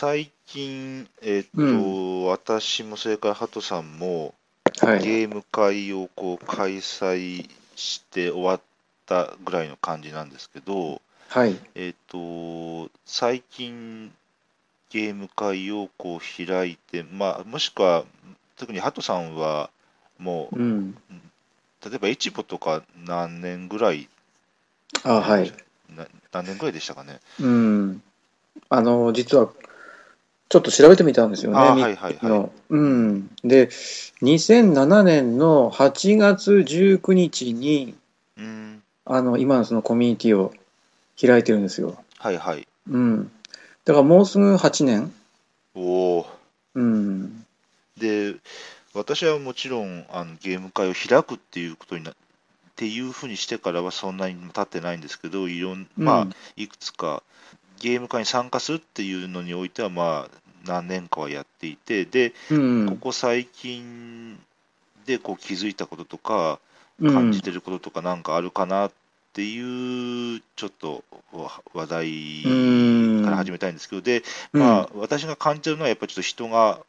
[0.00, 4.32] 最近、えっ、と、私もそれからハトさんも、
[4.80, 5.00] はい。
[5.00, 8.60] ゲーム会をこう開催して終わっ
[9.04, 11.60] たぐらいの感じなんですけど、はい。
[11.74, 14.10] えっ、と、最近、
[14.88, 18.04] ゲーム会をこう開いて、まあ、もしくは、
[18.56, 19.68] 特にハトさんは、
[20.18, 20.96] もう、うん。
[21.84, 24.08] 例えば、エチボとか何年ぐらい、
[25.04, 25.52] あ、はい。
[25.94, 27.20] な何年ぐらいでしたかね。
[27.38, 28.02] うん。
[28.70, 29.50] あの、実は、
[30.50, 31.58] ちょっと調べてみたんですよね。
[31.58, 33.28] あはいはいはいのうん。
[33.44, 37.94] で、2007年の8月19日に、
[38.36, 40.52] うん、あの、今のそのコミュニティを
[41.20, 42.02] 開いてるんですよ。
[42.18, 42.66] はいはい。
[42.88, 43.30] うん。
[43.84, 45.14] だからもうすぐ8年。
[45.76, 46.26] おお。
[46.74, 47.46] うん。
[47.96, 48.34] で、
[48.92, 52.14] 私はもちろんあのゲーム会を開くっていうことになっ
[52.74, 57.22] ていうふうにしてからはそんなに経ってないんですけど、いろんまあ、うんいくつか
[57.80, 62.86] ゲーム会に参加するっていうのにおいては、まあ、何年かはやっていて、で、うん。
[62.86, 64.38] ここ最近
[65.06, 66.60] でこう気づいたこととか、うん
[67.00, 68.92] 感じてることとかなんかあるかなっ
[69.32, 74.22] ていう、ちょっとわ話題うんから始めたいんですけど、で、
[74.52, 76.80] うんまあ、私が感じてるのは、やっぱりちょっと人が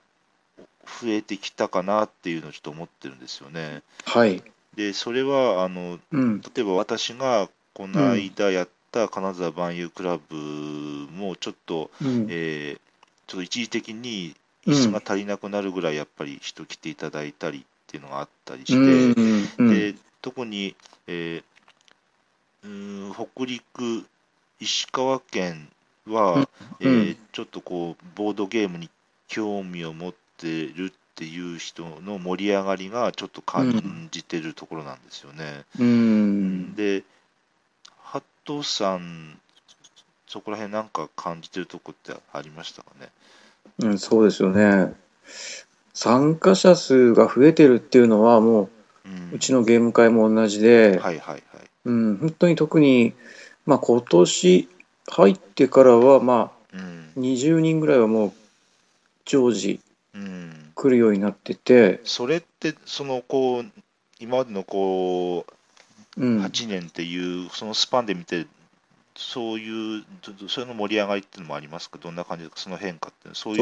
[0.86, 3.84] 増えてきたかなっていうのをちょっと思ってるんですよね。
[4.04, 4.44] はい。
[4.76, 6.42] で、それは、あの、うん。
[6.42, 12.28] 例えば私がこの間やった金沢万有クラブも、ちょっと、うん。
[12.30, 12.80] えー
[13.28, 14.36] ちょっと一時的に
[14.68, 20.76] 椅子が足りなくなるぐらい、やっぱり人来ていただいたりっていうのがあったりして、うんうんで特に、
[21.08, 21.44] えー
[22.64, 24.06] うーん北陸、
[24.60, 25.70] 石川県
[26.08, 26.48] は、うん
[26.82, 28.90] えーちょっとこうボードゲームに
[29.30, 35.64] 興味を持ってるっていう人の盛り上がりがちょっと感じてるところなんですよね。
[35.80, 36.76] うん。
[36.76, 37.04] で、
[38.44, 39.40] トさん、
[40.28, 43.10] そこら辺なんか感じてるとこってありましたかね？
[43.80, 44.94] うん、そうですよね。
[45.94, 48.70] 参加者数が増えてるっていうのはも
[49.06, 51.44] うんううちのゲーム会も同じで、はいはいはい。
[51.86, 53.14] うん、本当に特に、
[53.66, 54.70] まあ、今年
[55.08, 58.34] 入ってからは、まうんあ、20人ぐらいはもう
[59.26, 59.80] 常時
[60.14, 63.66] うん、来るようになってて、それって、そのこう、
[64.20, 65.61] 今までのこう、うん、
[66.18, 68.46] 8年っていう、そのスパンで見て、
[69.16, 70.04] そういう、
[70.40, 73.58] どそれの盛り上がりっていうのもありますか、どんな感じですか、その変化って、そうい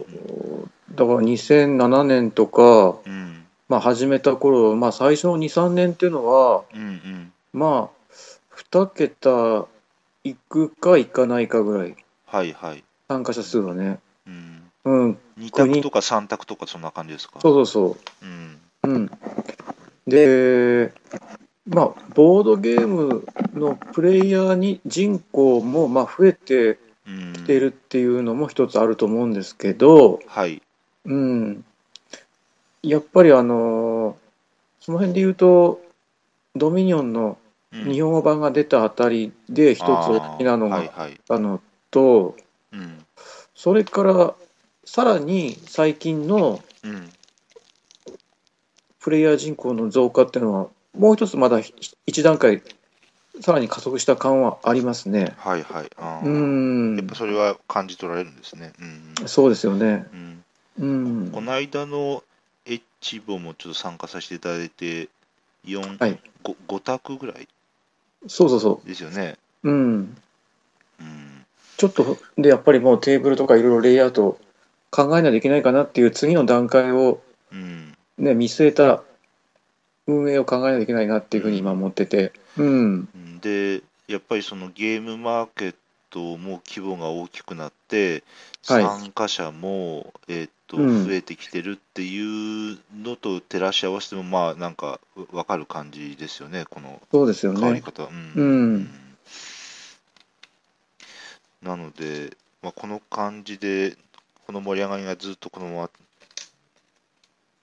[0.00, 0.04] う。
[0.08, 7.32] そうだから2007年とか、うん、まあ、始めた頃、まあ、最初の2、3年っていうのは、うん、うん。
[7.52, 8.14] まあ、
[8.56, 9.66] 2桁
[10.24, 12.84] いくかいかないかぐらい、はいはい。
[13.08, 13.98] 参加者数はね。
[14.26, 14.70] うん。
[14.84, 17.40] うん、2択とか3択とか、そんな感じですか？
[17.40, 18.26] そうそうそう。
[18.26, 18.58] うん。
[18.84, 19.10] うん、
[20.06, 20.92] で、
[21.68, 27.32] まあ、ボードゲームのプレイヤーに人口もまあ増えてうん。
[27.32, 30.60] きてるっていうのも一つあると思うんですけど、はい。
[31.06, 31.64] うん、
[32.82, 34.18] やっぱりあの
[34.80, 35.80] その辺で言うと、
[36.54, 37.38] ドミニオンの
[37.72, 41.20] うん日本語版が出たあたりで一つ大きなのがあーはいはい。
[41.28, 42.36] あのと、
[42.72, 43.04] うん。
[43.54, 44.34] それから
[44.84, 47.10] さらに最近のうん。
[49.00, 51.60] プレイヤー人口の増加っていうのは、もう一つまだ
[52.06, 52.62] 一段階、
[53.40, 55.34] さらに加速した感はありますね。
[55.38, 55.90] はいはい。
[55.96, 58.72] あうーやっんぱ、それは感じ取られるんですね。
[58.80, 60.06] うんそうですよね。
[60.12, 60.44] うん。
[60.80, 60.86] う
[61.28, 61.40] んこ。
[61.40, 62.22] の間の
[62.66, 65.08] エッチボもちょっと参加させていただいて、
[65.66, 67.48] 4、はい 5, 5択ぐらい
[68.26, 69.36] そうそうそですよね。
[69.62, 69.70] う。
[69.70, 70.16] うん。
[71.00, 71.44] うん。
[71.76, 74.38] ちょっと、で、やっぱりもうテーブルとかいろいろレイアウト
[74.90, 77.20] 考えないといけないかなっていう次の段階を
[77.52, 77.94] うん。
[78.18, 79.02] ね、見据えた
[80.08, 82.32] 運営を考えないといけないなっていうふうに今思ってて。
[82.56, 83.08] うん。
[83.40, 85.74] で、やっぱりそのゲームマーケッ
[86.10, 88.24] トも規模が大きくなって、
[88.66, 97.60] はい参加者も、えーっとうん増えてきてるっていうのと照らし合わせても、まあなんか分かる感じですよね、このそうですよね。
[97.60, 98.04] 変わり方。
[98.04, 98.90] うんうん
[101.62, 103.96] なので、まあ、この感じで、
[104.46, 105.90] この盛り上がりがずっとこのまま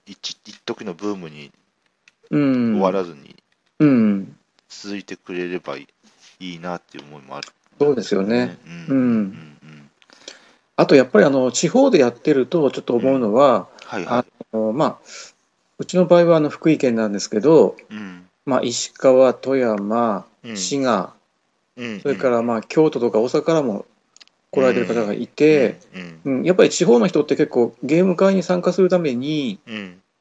[0.06, 1.65] 一一時のブームにうん。
[2.30, 3.36] 終わらずに
[3.80, 4.36] うん。
[4.70, 5.88] 続いてくれればい
[6.40, 7.48] いなっていう思いもある。
[7.80, 8.58] そうですよね。
[8.90, 9.58] うん。
[10.78, 13.68] あとやっぱりあの地方でやってるとちょっと思うのは、
[15.78, 17.94] うちの場合はあの福井県なんですけど、い。
[17.94, 18.30] うん。
[18.46, 21.14] まあ、石川、富山、うん滋賀、
[21.78, 23.86] うんそれからまあ京都とか大阪からも
[24.52, 29.60] 来られてる方がいて、うんうんやっぱり地方の人って結構ゲーム会に参加するために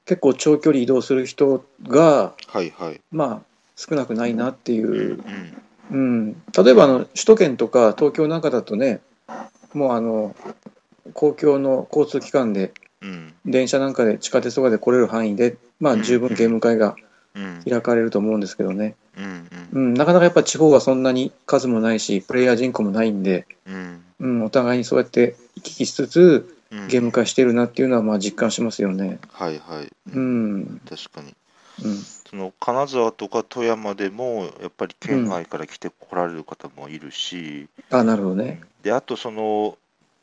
[0.06, 3.00] 結構長距離移動する人が、はいはい。
[3.10, 3.40] まあ、
[3.76, 5.24] 少なくないなっていうんう、
[5.90, 9.00] うん、例えばあの首都圏とか東京なんかだとね
[9.72, 10.34] もうあの
[11.12, 12.72] 公共の交通機関で、
[13.02, 13.34] うん。
[13.44, 16.96] 電車なんかで、地下鉄とかで来れる範囲で、まあ、うん十分ゲーム会が
[17.34, 17.62] うん。
[17.68, 18.94] 開かれると思うんですけどね。
[19.18, 19.48] うん。
[19.72, 24.04] うん、なかなかやっぱ地方はそんなに数もないし、プレイヤー人口もないんで、うん。
[24.20, 26.53] うん、お互いにそうやって行き来しつつ、うん。
[26.88, 29.18] ゲーム化してるなっていうのはまあ実感しますよね。
[29.32, 29.92] はいはい。
[30.12, 31.34] うん、確かに。
[31.84, 38.60] うん、その金沢とか富山でも、やっぱり県外から来て来られる方もいるし、あ、なるほどね。
[38.82, 39.76] であとその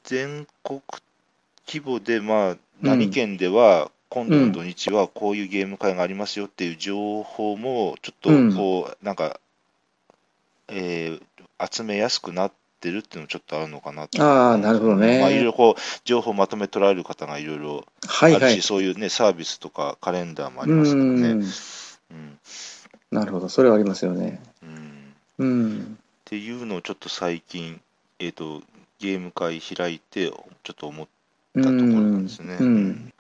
[0.03, 0.81] 全国
[1.67, 9.39] 規模で、まあ、何県では、今度の土日はこういうゲーム会がありますよっていう情報も、ちょっとうんこう、なんか、
[10.67, 11.21] えー
[11.69, 12.51] 集めやすくなっ
[12.81, 15.21] てるっていうのもちょっとあるのかなとああ、なるほどね。
[15.21, 18.61] まあ、いろいろこう情報をまとめ取られる方がいろいろはいはいあるし、。
[18.63, 21.11] そういうね、サービスとかカレンダーもありうますからね。
[21.33, 21.49] ん、うん
[23.11, 24.41] なるほど、それはありますよね。
[24.63, 27.79] うんうん、っていうのをちょっと最近、
[28.19, 28.63] えー、と
[28.99, 31.07] ゲーム会開いて、ちょっと思っ
[31.55, 32.57] たところなんですね。
[32.59, 33.13] うん、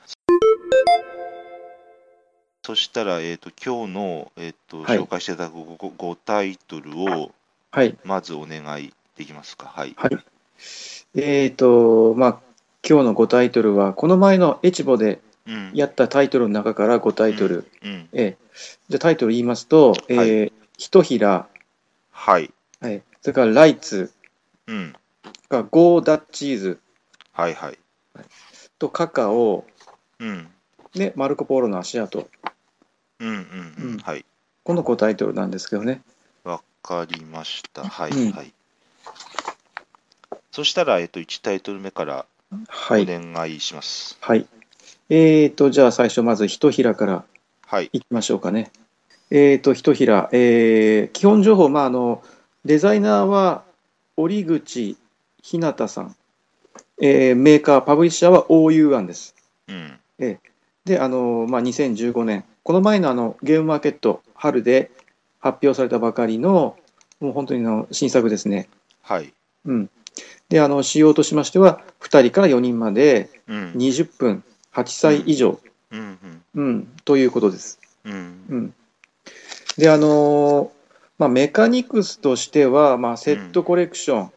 [2.63, 7.31] そしたら、えー、と今日の、えーとはい紹介していただく 5, タイトルを
[7.71, 7.97] はい。
[8.03, 9.67] まずお願いできますか。
[9.67, 9.93] はい。
[9.95, 10.17] はい。
[11.15, 12.39] えっ、と、まあ、
[12.87, 17.65] 今日の5タイトルは、この前のエチボでうん、やったタイトルの中から5タイトル。
[17.83, 18.37] うん、ええ
[18.89, 21.47] じゃあタイトル言いますと、えーはひとひら、
[22.11, 22.51] はい。
[22.79, 24.11] はい、それからライツ、
[24.67, 24.93] うん。
[25.49, 26.79] がゴーダッチーズ
[27.33, 27.77] はいはい。
[28.79, 29.65] とカカオ、
[30.19, 30.47] うん。
[30.93, 32.27] で、マルコ・ポーロの足跡。
[33.19, 33.41] うんうんう
[33.77, 33.99] うんん。
[33.99, 34.25] はい。
[34.63, 36.01] この5タイトルなんですけどね。
[36.43, 37.83] わかりました。
[37.83, 38.53] はい、うんはい。
[40.51, 43.05] そしたら、えっと、1タイトル目からおはい。
[43.05, 44.17] 願いします。
[44.21, 44.45] はい。
[45.09, 47.23] えーと、じゃあ最初まずひとひらから
[47.67, 47.89] はい。
[47.93, 48.71] いきましょうかね。
[49.29, 52.21] えーと、ひとひら、えー基本情報、まあ、あの、
[52.65, 53.63] デザイナーは
[54.17, 54.97] 折口
[55.41, 56.15] ひなたさん、
[57.01, 59.35] えーメーカー、パブリッシャーは OU1 です。
[59.69, 59.99] うん。
[60.19, 64.91] で、あの、まあ、2015年、この前のあのゲームマーケット、春で
[65.39, 66.75] 発表されたばかりの、
[67.21, 68.67] もう本当にあの新作ですね。
[69.01, 69.33] はい。
[69.65, 69.89] うん。
[70.51, 73.71] で、あの、仕様としましては、2人から4人までうん。
[73.71, 74.43] 20分、
[74.73, 75.59] 8歳以上、
[75.91, 76.17] うん。
[76.55, 77.79] うん、ということです。
[78.03, 78.13] うん。
[78.49, 78.73] うん。
[79.77, 80.69] で、あのー
[81.17, 84.31] まあ、メカニクスとしては、まあ、セットコレクション、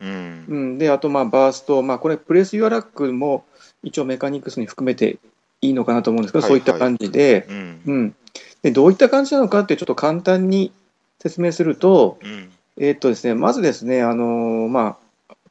[0.00, 0.44] うん。
[0.46, 0.54] う。
[0.74, 3.46] ん、で、あと、まあ、バースト、まあ、これ、プレス・ユア・ラックも
[3.82, 5.18] 一応メカニクスに含めて
[5.62, 7.80] いいのかなと思うんですけど、はいそういった感じで、うん。
[7.86, 8.14] うん。
[8.60, 10.70] で、どういった感じなのかって、ちょっと簡単に
[11.18, 12.52] 説明すると、うん。
[12.78, 15.05] えーっとですね、まずですね、あのーまあ、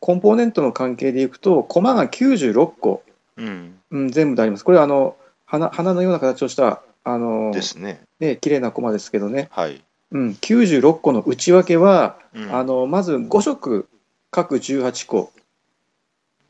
[0.05, 3.01] コンポーネントの関係でいくと、コマが96個、
[3.37, 3.79] うん。
[3.89, 4.63] うん、全部であります。
[4.63, 5.17] これはあの
[5.47, 8.01] 花花のような形をした、あのーですね。
[8.19, 9.81] ね、綺麗なコマですけどね、はい。
[10.11, 13.87] うん、96個の内訳は、うんあのまず5色
[14.29, 15.31] 各18個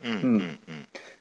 [0.04, 0.12] うん。
[0.12, 0.20] うん。
[0.22, 0.60] うん。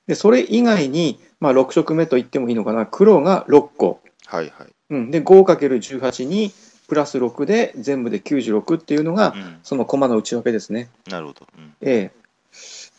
[0.09, 4.69] で、それ以外に、まあ、6色目と言ってもいいのかな、黒が6個、はいはい。
[4.91, 6.53] うん、で 5×18 に
[6.89, 9.59] プラス6で全部で96っていうのが、うん。
[9.63, 10.89] そのコマの内訳ですね。
[11.09, 11.47] なるほど。
[11.57, 11.75] うん。
[11.81, 12.24] ええ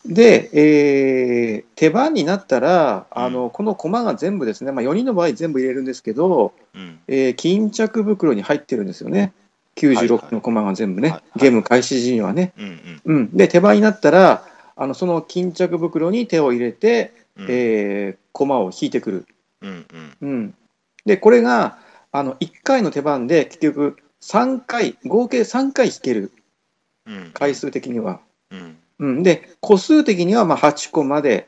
[0.07, 6.99] で、えー手番になったら、あのこのコマが全部ですね、まあ、4人の場合全部入れるんですけど、うん。
[7.07, 9.33] えー巾着袋に入ってるんですよね。
[9.75, 12.53] 96のコマが全部ね、はいはいゲーム開始時にはね。
[12.57, 13.01] うん。
[13.05, 14.45] うん、で、手番になったら、
[14.77, 17.47] あのその巾着袋に手を入れて、うん。
[17.49, 19.25] えー、駒を引いてくる。
[19.61, 19.85] うん。
[20.21, 20.29] うん。
[20.29, 20.55] うん、
[21.05, 21.77] で、これが
[22.11, 26.31] あの1回の手番で結局3回、合計3回引ける、
[27.05, 27.31] うん。
[27.33, 28.21] 回数的には。
[28.51, 28.77] うん。
[28.99, 31.47] うん、で、個数的にはまあ8個まで、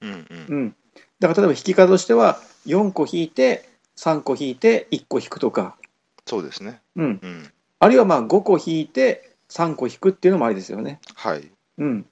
[0.00, 0.10] うん。
[0.10, 0.26] うん。
[0.48, 0.76] うん、
[1.20, 5.76] だから例えば引き方としては4個引いて、3個引いて、1個引くとか、
[6.26, 6.80] そうですね。
[6.96, 7.52] うん、うん。
[7.78, 11.00] あるいはまあ5個引いて、3個引くっていうのもありですよね。
[11.14, 11.50] はい。
[11.78, 12.06] うん、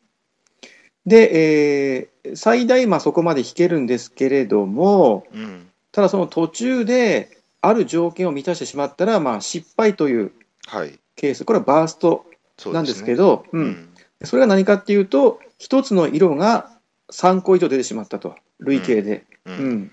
[1.07, 5.71] で、えー最大まあそこまで引けるんですけれども、うん。
[5.91, 10.33] ただその途中である条件を満たしてしまったら、まあ、失敗という
[10.67, 10.99] はい。
[11.17, 12.25] ケース、これはバースト
[12.73, 13.89] なんですけど、ううんん。
[14.25, 16.71] それは何かっていうと、一つの色が
[17.13, 19.25] 3個以上出てしまったと、累計で。
[19.47, 19.53] う。
[19.53, 19.93] うんん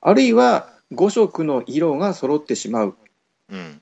[0.00, 2.96] あるいは5色の色が揃ってしまう。
[3.50, 3.80] うん。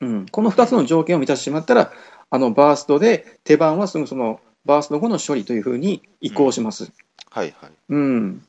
[0.00, 1.92] うん、この2つの条件を満たしてしまったら、
[2.30, 6.92] あのバーストで手番はすぐそのバースト後の処理というふうに移行します。
[7.30, 7.70] はいはい。
[7.88, 8.42] うん、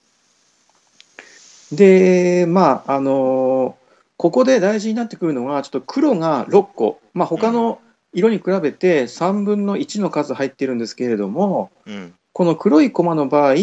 [1.71, 3.77] で、まああの
[4.17, 7.79] ここで大事になってくるのが、ちょっと黒が6個、まあ他の
[8.17, 12.13] 色に比べて3分の1の数入ってるんですけれども、うん。
[12.33, 13.53] この黒いコマの場合、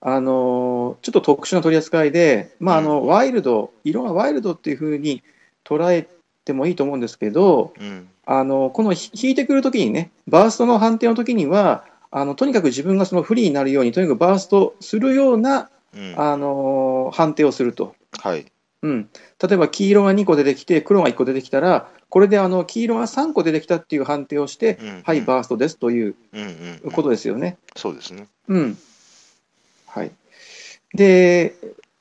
[0.00, 5.22] あのちょっと特殊な取り扱いで、まあ、あのワイルド、色がワイルドっていうふうに
[5.64, 6.08] 捉え
[6.46, 8.08] てもいいと思うんですけど、うん。
[8.24, 17.94] あのこのひ引いてくるときにね、バーストの判定のときには、あのとにかく自分がその不利になるように、とにかくバーストするような、うんあの判定をすると。
[18.18, 18.46] はい。
[18.82, 19.08] うん、
[19.42, 26.90] 例えば黄色が2個出てきて、黒が1個出てきたら、これであの黄色が3個出てきたっていう判定をして、うんはい、バーストですといううんうんうん。
[26.90, 27.56] ことですよね。
[27.76, 28.26] そうですね。
[28.48, 28.78] うん。
[29.86, 30.10] はい。
[30.92, 31.54] で、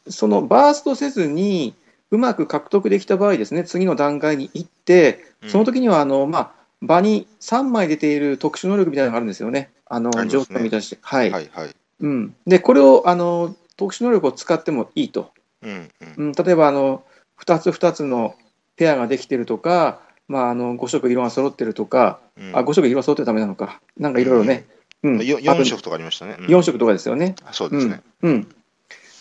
[0.07, 1.75] そのバーストせずに、
[2.11, 6.51] うまく獲得できた場合ですね、次の段階に行って、その時にはあの、まあ、
[6.81, 9.69] 場に3枚出ている特殊能力みたいなのがあるんですよね。
[9.85, 10.97] あの条件を満たして。
[11.01, 11.29] はい。
[11.29, 11.75] はいはい。
[11.99, 15.31] うん、で、これをあの特殊能力を使ってもいいと。
[15.61, 16.27] うんうん。
[16.27, 17.03] うん、例えばあの
[17.39, 18.35] 2つ2つの
[18.79, 22.55] ペアができてるとか、まあ、あの5色色が揃ってるとか、うん。
[22.55, 24.65] あ5色色が揃ってるためなのか、なんかいろいろね、
[25.03, 25.25] うん。
[25.25, 26.37] よ4色とかありましたね。
[26.39, 27.35] 4色とかですよね。
[27.45, 28.01] あそうですね。
[28.21, 28.31] うん。
[28.31, 28.47] うん、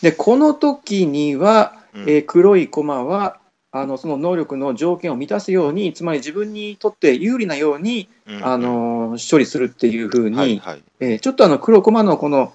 [0.01, 2.03] でこの時には、うん。
[2.03, 3.41] えー黒いコマは
[3.73, 8.47] あのその能力の条件を満たすように、つまり自分にとって有利なように、うん。
[8.47, 10.83] あの処理するっていうふうに、はいはい。
[11.01, 12.53] えーちょっとあの黒コマのこの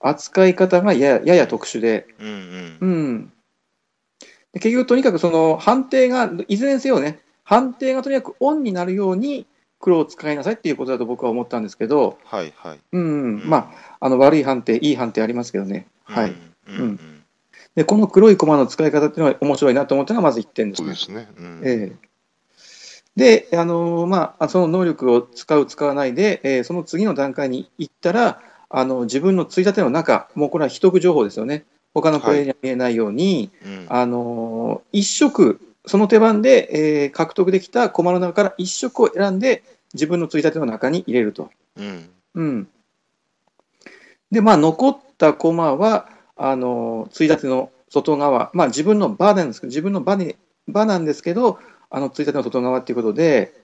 [0.00, 2.78] 扱い方がやややや特殊で、うんうん。
[2.80, 2.86] う。
[2.86, 3.35] ん、で
[4.58, 9.46] 結局、とにかくその判定が、いずれにせよね、判定がとにかくオンになるように
[9.80, 12.78] 黒を使いなさいっていうことだと僕は思ったんですけど、はいはい。
[12.92, 15.86] うんまあ、あの悪い判定、いい判定ありますけどね。
[16.04, 16.34] はい
[16.68, 17.22] うん。
[17.74, 21.22] でこの黒いコマの使い方っていうのは面白いなと思ったのがまず1点ですねそうで。
[21.22, 21.28] すね。
[21.38, 22.06] うんええ
[23.16, 31.64] で、あのーまあ、その能力を使う、使わないで、えーその次の段階に行ったら、あの自分のついたての中、もうこれは秘匿情報ですよね、
[32.02, 33.86] 他のプレイヤーには見えないように、うん。
[33.88, 36.68] あのー一色、その手番で、
[37.04, 39.62] えー獲得できた駒の中から一色を選んで、
[39.94, 41.50] 自分のついたての中に入れると。
[41.76, 42.10] うん。
[42.34, 42.68] うん、
[44.30, 50.36] で、まあ、残った駒は、あのついたての外側、まあ、自分の場なんですけど、自分の場に
[50.68, 53.54] 場なんですけど、あのついたての外側っていうことで、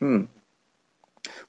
[0.00, 0.28] うん、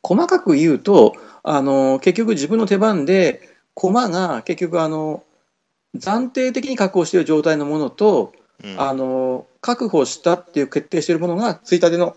[0.01, 5.24] 細かく言うと、あの結局自分の手番で、駒が結局あの、
[5.98, 8.33] 暫定的に確保している状態のものと、
[8.63, 8.79] うん。
[8.79, 12.15] あの確保したっていう決定しているものが、ついたての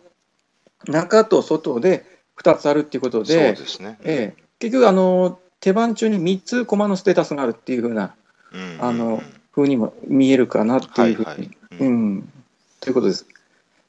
[0.87, 2.05] 中と外で
[2.37, 3.99] 2つあるっていうことそうで、ですね。
[4.05, 8.15] ええ、結局あの、手番中に3つ駒のステータスがあるっていうふうな
[8.53, 8.79] うん。
[8.81, 9.23] あの
[9.55, 11.51] 風にも見えるかなっていうふうに、はいはい。
[11.81, 12.33] うん、
[12.81, 13.27] ということです。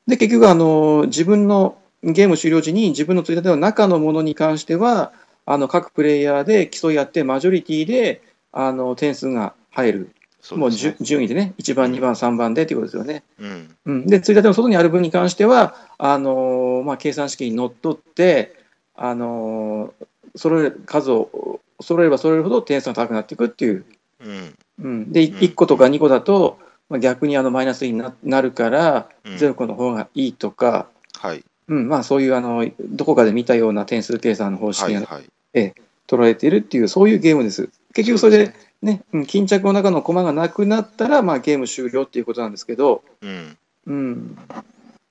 [0.08, 5.12] で、結局あの、自分のゲーム終了時に自分のついたての中のものに関しては、
[5.46, 10.10] あの各プレイヤーで競い合って、マジョリティであの点数が入る、
[10.54, 11.04] もうじゅそう。
[11.04, 13.24] 順位でね、1番、2番、3番でということですよね。
[13.40, 13.76] うん。
[13.86, 18.56] うん、で、ついたての外にある分に関しては、あのーまあ、計算式にのっとって、
[18.96, 20.06] あのー
[20.38, 23.86] 揃える数を揃えれば揃えるほど点数が高くなっていくっていう、
[24.22, 24.56] うん。
[24.80, 25.32] うん、で、ん。
[25.32, 29.34] 1個とか2個だと、まあ、逆にあのマイナスにななるから、うん。
[29.36, 30.88] 0個の方がいいとか、
[31.20, 31.44] はい。
[31.70, 31.88] うん。
[31.88, 35.74] まあ、そういうあのどこかで見たような点数計算の方式がはいはい。
[36.08, 37.70] 取られているっていう、そういうゲームです。
[37.94, 38.54] 結局それで
[38.86, 43.58] ね巾着の中の駒がなくなったら、まあ、ゲーム終了っていうことなんですけど、うん。
[43.88, 44.38] うん、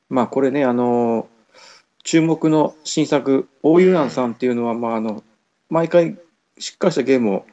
[0.09, 1.29] まあこれね、あの
[2.03, 5.23] 注目の新作、オーユーランさんっていうのは、まあ、あの
[5.71, 6.17] 毎回
[6.59, 7.47] しっかりしたゲームを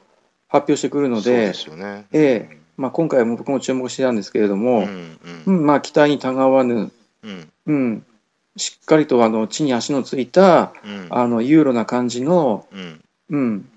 [0.48, 2.06] 発表してくるのでそうで、すよね。
[2.12, 2.58] ええ。
[2.78, 6.92] まあ、今回も僕も注目してたんですけれどうも、んううんんまあ、期待にたがわぬ、
[7.24, 7.52] うん。
[7.68, 8.06] うん、
[8.58, 11.08] しっかりとあの地に足のついたうん。
[11.10, 13.02] あのユーロな感じの、うん。
[13.30, 13.70] うん、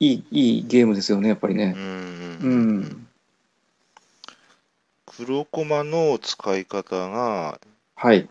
[0.00, 1.74] いいいいゲームですよね、やっぱりね。
[1.76, 3.06] ううんん、
[5.06, 7.60] 黒駒の使い方が
[7.94, 8.28] はい、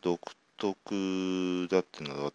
[0.00, 0.18] 独
[0.56, 2.32] 特だっていうのは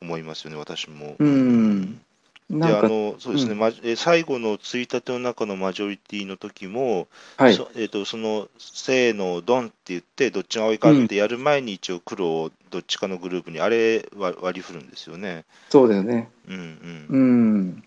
[0.00, 1.16] 思いますよね、私も。
[1.18, 2.00] うん、
[2.48, 15.44] であのそうですね、うんまえ最後のついたての中のマジョリティの時も、はい、そえー、とそのせーの、ドンって言って、どっちが多いかってやる前に、一応、黒をどっちかのグループに、あれは割り振るんですよね。
[15.68, 16.30] そうだよね。
[16.48, 17.18] うんうんう
[17.58, 17.84] ん、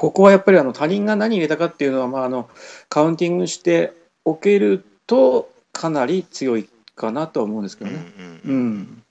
[0.00, 2.48] ここはやっぱりあの他人が何入れたかっていうのは、まあ、あの
[2.88, 3.92] カウンティングして
[4.24, 8.06] おけるとかなり強いかなとは思うんですけうんどね。
[8.46, 8.68] ううん。
[8.78, 9.02] ん。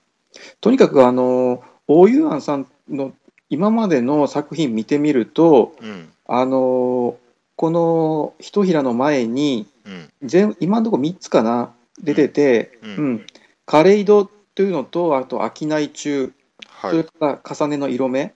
[0.60, 3.12] とにかくあの大湯庵さんの
[3.50, 6.08] 今までの作品見てみるとうん。
[6.26, 7.16] あの
[7.54, 10.10] この一平の前にうん。
[10.24, 11.70] 全今のところ3つかな
[12.02, 13.12] 出てて、ううん。
[13.14, 13.26] ん
[13.64, 16.32] カレイドというのとあと商い中
[16.80, 18.34] それはいから重ねの色目、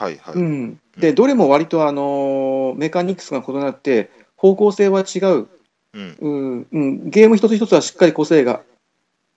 [0.00, 0.34] はいはい。
[0.34, 5.48] うん、でどれも割とあのメカニクスが異なって方向性は違う、
[5.92, 6.16] うん。
[6.20, 6.66] うん。
[6.72, 8.62] うん、ゲーム一つ一つはしっかり個性が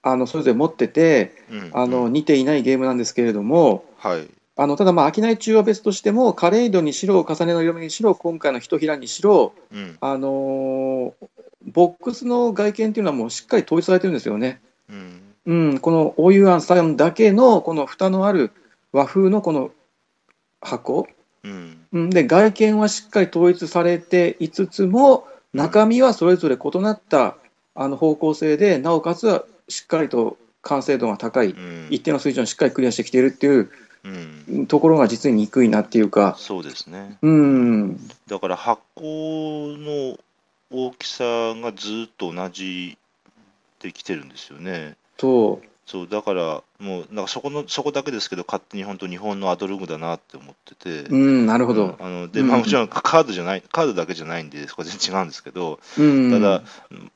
[0.03, 1.69] あのそれぞれ持っててうん。
[1.73, 4.25] あの似ていないゲームなんですけれどもはい。
[4.55, 9.97] あのただまあ商い中は別としてもカレイドにしろ重ねの色目にしろ今回の一平にしろうん。
[9.99, 11.13] あの
[11.73, 14.61] ボックスの外見っていうのはもうしっかり統一されてるんですよね。
[14.89, 15.19] うん。
[15.45, 18.51] うん、このオーユーアンさんだけのこの蓋のある
[18.93, 19.71] 和風のこの
[20.63, 21.07] 箱、
[21.43, 21.85] うん。
[21.91, 22.09] うん。
[22.09, 27.35] で外見はしっかり統一されていつつも中身はそれぞれ異なった
[27.75, 31.87] あの方向性でなおかつしっかりと完成度が高いうん。
[31.89, 33.69] 一定の水準をしっかりクリアしてきているっていう
[34.03, 34.67] うん。
[34.67, 37.17] ところが実に憎いなっていうか、そうですね。
[37.21, 40.17] うん、だから発行の
[40.69, 42.97] 大きさがずっと同じ
[43.79, 44.95] できてるんですよね。
[45.17, 51.09] と、そうだからもうなんかそこのそこだけですけど勝手に本当日本のアドルムだなって思ってて。
[51.09, 51.97] うん、なるほど。
[51.99, 52.47] あので、うん。
[52.47, 56.61] まあ、もちろんカードじゃないカードだけじゃないんでそこは全然違うんですけど、うん、ただ、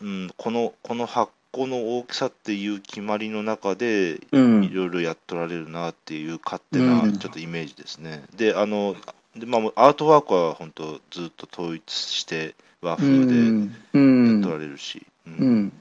[0.01, 4.63] うん、このこの発行の大きさっていう決まりの中でうん。
[4.65, 7.17] いろいろやっとられるなっていう勝手なうん。
[7.17, 8.24] ちょっとイメージですね。
[8.36, 8.95] であの
[9.36, 15.33] で、まあ、アートワークは本当ずっと統一して和う風でん、うやんっとられるし、うん。
[15.33, 15.74] うん、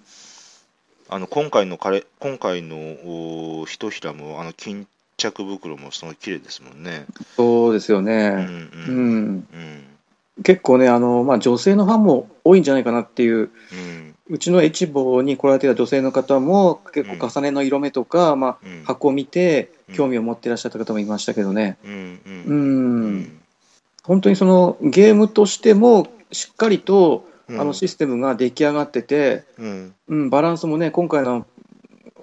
[1.09, 2.77] あの今回のカレ今回の
[3.61, 4.87] おひとひらもあの巾
[5.17, 7.07] 着袋もすごい綺麗ですもんね。
[7.37, 8.31] そうですよね。
[8.31, 9.87] んうん、うん。
[10.43, 14.15] 結構ね、あのまあ、女性のファンも多いんじゃないかなっていう、うん。
[14.29, 18.83] うちのエチボに来られていた女性の方も、結構重ねの色目とか、まうん。
[18.83, 19.95] あ、箱を見てうん。
[19.95, 23.17] 興味を持っていらっしゃった方もいましたけどね、うんううん。
[23.21, 23.41] ん、
[24.03, 29.95] 本当にそのゲームとしても、しっかりとうんあのシステムが出来上がってて、うん。
[30.09, 31.47] うん、バランスもね、今回の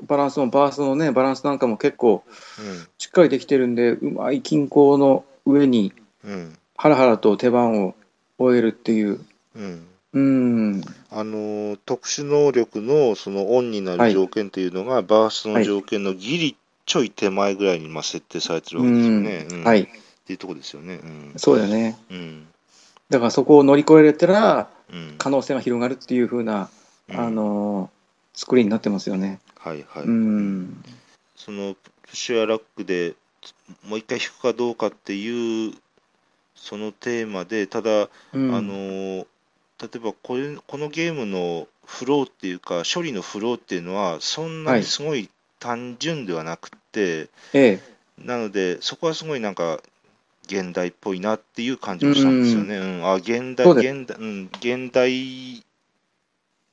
[0.06, 2.24] バランスのバースのね、バランスなんかも結構
[2.98, 6.58] しっかりできてるんで、うまい均衡の上に、うん。
[6.76, 7.96] ハラハラと手番を
[8.38, 9.22] 終えるっていう。
[9.56, 9.88] うん。
[10.14, 14.14] うん、あの特殊能力のそのオンになはい。
[14.14, 19.48] る条件というのが、バーストの条件のギリちょい手前ぐらいにまあ設定されてるわけですよね。
[19.50, 19.64] うん。
[19.64, 19.88] はい、っ
[20.26, 21.00] ていうところですよね。
[21.04, 21.34] うん。
[21.38, 21.98] そうだよね。
[22.12, 22.48] うん
[23.10, 25.16] だからそこを乗り越えれたら、うん。
[25.18, 26.70] 可能性が広がるっていう風な、
[27.10, 27.20] うん。
[27.20, 27.90] あの
[28.34, 29.40] 作りになってますよね。
[29.58, 30.04] はいはい。
[30.04, 30.84] うん、
[31.36, 33.14] そのプッシュやラックで
[33.84, 35.74] もう一回引くかどうかっていう
[36.56, 38.56] そのテーマでただ、うん。
[38.56, 44.80] あの例えばこれこのゲームのフローっていうか処理のフローっていうのはそんなはい。
[44.82, 47.80] にすごい単純ではなくて、ええ、
[48.18, 49.80] なのでそこはすごいなんか
[50.46, 52.78] 現代っぽいなっていう感じもしたんですよね。
[52.78, 53.06] うん。
[53.06, 55.64] あ現代現代、うん、現代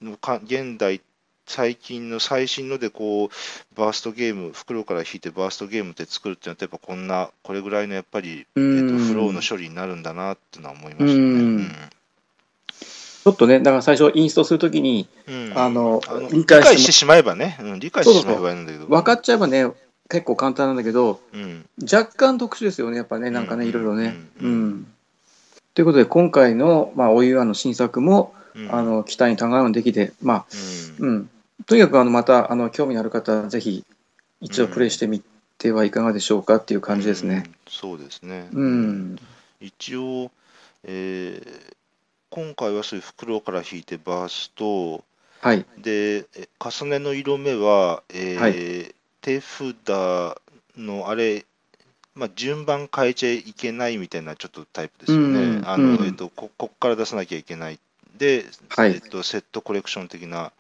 [0.03, 1.01] のか現代
[1.47, 3.29] 最近の最新のでこう
[3.77, 11.13] バーストゲーム袋から引いてバーストゲームって作るっていうのはやっぱこんなこれぐらいのやっぱり、うえっと、んフローの処理になるんだなってのは思いましたね。
[11.13, 11.73] うん。
[13.23, 15.53] ちょっとね、だから最初インストするときにうん。
[15.57, 18.87] あの理解してしまえばね、うん、理解してしまえばいいんだけど。
[18.87, 19.67] 分かっちゃえばね、
[20.11, 24.17] 結構簡単なんだけど、うん若干特殊ですよね、やっぱね、なんかね、うんいろいろね。
[24.41, 24.87] ううんん。
[25.75, 30.47] ということで、今回の、まあ、お湯あの新作も、うんあの期待にたがわぬ出来で、まあ、
[30.99, 31.31] うんうん。
[31.67, 33.85] とにかく、あの、また、あの、興味のある方は、ぜひ、
[34.41, 35.23] 一度プレイしてみ
[35.59, 37.45] てはいかがでしょうかっていう感じですね。
[37.47, 38.49] うんそうですね。
[38.53, 39.17] うん。
[39.61, 40.31] 一応、
[40.85, 41.75] えー
[42.33, 45.05] 今回はそういう袋から引いてバースト
[45.41, 45.67] はい。
[45.79, 48.49] でえ重ねの色目は、えーは
[49.21, 49.77] 手札
[50.77, 51.45] のあれ、
[52.15, 55.41] まあ、順番変えちゃいけないみたいなちょっとタイプですよね。
[55.41, 57.79] うんあのうんえっとここっから出さなきゃいけない
[58.17, 60.53] で、はいえっと、セットコレクション的な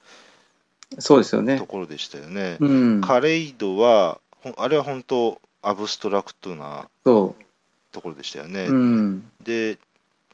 [0.99, 1.67] そうですよねと。
[1.67, 2.57] ころでしたよね。
[2.59, 3.01] うん。
[3.01, 4.19] カレイドは
[4.57, 7.35] あれは本当アブストラクトなそ
[7.93, 8.65] ところでしたよね。
[8.65, 8.73] う。
[8.73, 9.31] うん。
[9.43, 9.79] で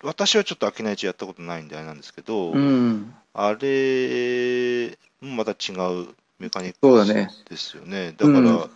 [0.02, 3.14] 私はちょっとアキナイチやったことないんであれなんですけど、うん。
[3.34, 6.08] あれもまた違う
[6.38, 7.30] メカニックそうだね。
[7.48, 8.12] ですよね。
[8.16, 8.70] だから、うん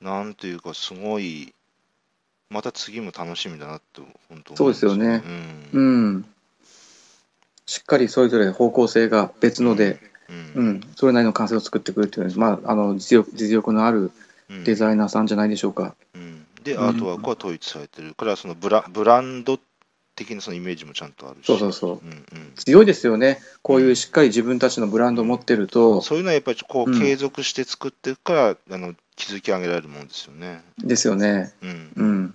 [0.00, 1.52] なんというか、すごい、
[2.48, 5.22] また次も楽しみだなと、本当そうですよね。
[5.24, 5.68] うん。
[5.72, 6.16] ううん。
[6.16, 6.24] ん。
[7.66, 10.00] しっかりそれぞれ方向性が別ので、
[10.54, 14.10] うん、それなりの完成を作ってくるっていう、まあ、あの実力実力のある
[14.48, 14.64] うん。
[14.64, 15.94] デザイナーさんじゃないでしょうか。
[16.14, 16.44] うん。
[16.64, 18.14] で、うんアートワークは統一されてる。
[18.14, 19.60] から、そのブラブランド
[20.20, 30.62] 的なそのイメージもちゃんとあるし、そうそうそううんうん強いですよね、こういうしっかり自分たちのブランドを持ってると、そういうのはやっぱりこううん継続して作っていくから、あの築き上げられるものですよね。
[30.78, 31.52] ですよね。
[31.62, 32.34] うんうん。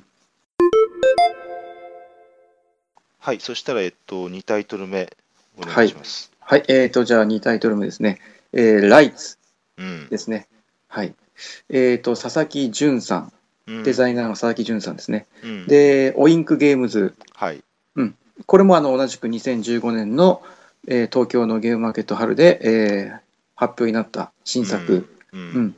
[3.20, 5.12] はい、そしたら、えっと、2タイトル目、
[5.58, 6.32] お願いします。
[6.40, 8.20] はい、えーと、じゃあ2タイトル目ですね。
[8.54, 9.38] えーライツ
[9.78, 10.48] うんですね。
[10.88, 11.16] はい。
[11.70, 13.34] えーと、佐々木淳さん、
[13.68, 15.26] うんデザイナーの佐々木淳さんですね。
[15.44, 17.64] うんで、オインクゲームズ、はい。
[18.46, 20.42] これもあの同じく2015年の、
[20.88, 23.20] えー東京のゲームマーケット春で、えー
[23.58, 25.08] 発表になった新作。
[25.32, 25.40] うん。
[25.40, 25.76] うん。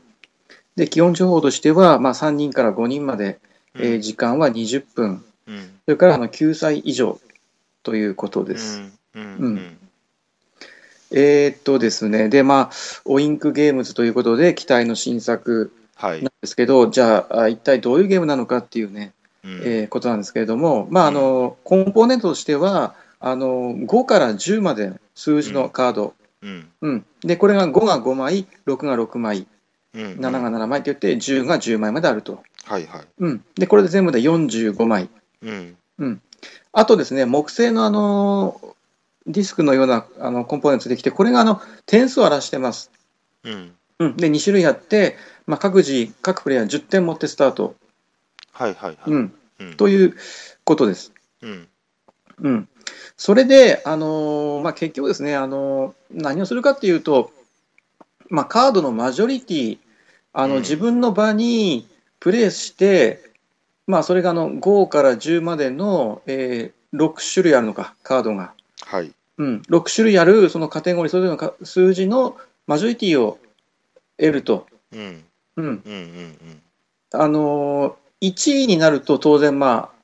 [0.75, 3.39] で、基本情報としては、まあ、3人から5人まで、
[3.75, 5.59] えー時間は20分、うん。
[5.85, 7.19] それからあの9歳以上
[7.83, 8.81] ということです。
[9.13, 9.77] うん。
[11.11, 16.23] えーっとですね、で、まあ、オインクゲームズということで、期待の新作はい。
[16.23, 16.31] なん。
[16.41, 19.16] ですけど、じゃあ、あ一体どういうゲームなのかっていうね、うん
[19.47, 26.69] えーことなんですけれども、まあ、あのコンポーネントとしてはあの5から10までの数字のカード、うん。
[26.81, 27.05] うん。
[27.21, 29.47] でこれが5が5枚、6が6枚、
[29.93, 30.01] うん。
[30.19, 32.43] 7が7枚って言って、10が10枚まであると。
[32.65, 33.01] はいはい。
[33.19, 35.09] うん、でこれで全部で45枚。
[35.41, 36.21] うん。
[36.73, 38.61] あとですね、木製のあの
[39.25, 42.91] ディスクのようなあのコンポーネントできて、これがあの点数を表してます。
[43.43, 43.71] うん。
[43.99, 47.75] うん、で2種類あって、まあ、各自、各プレイヤー10点持ってスタート、
[48.51, 48.97] はいはいはい。
[49.07, 49.33] うん、うん
[49.77, 50.15] という
[50.63, 51.13] ことです。
[51.41, 51.67] うん。
[52.39, 52.69] うん、
[53.15, 57.31] それで、あのーまあ、結局ですね、あのー何をするかっていうと、
[58.29, 59.77] まあ、カードのマジョリティ
[60.33, 60.61] あの、うん。
[60.61, 61.87] 自分の場に
[62.19, 63.21] プレイして、
[63.87, 68.53] まあ、それがあの5から10までの、えー6種類あるのか、カードが。
[68.85, 69.11] はい。
[69.37, 73.37] うん、6種類あるそのカテゴリー、それぞれのか数字のマジョリティを
[74.17, 74.67] 得ると。
[74.93, 75.25] うん。
[75.57, 76.61] うんうんうん。
[77.11, 79.97] あのー1位になると当然まあ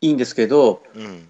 [0.00, 1.26] いいんですけど、うん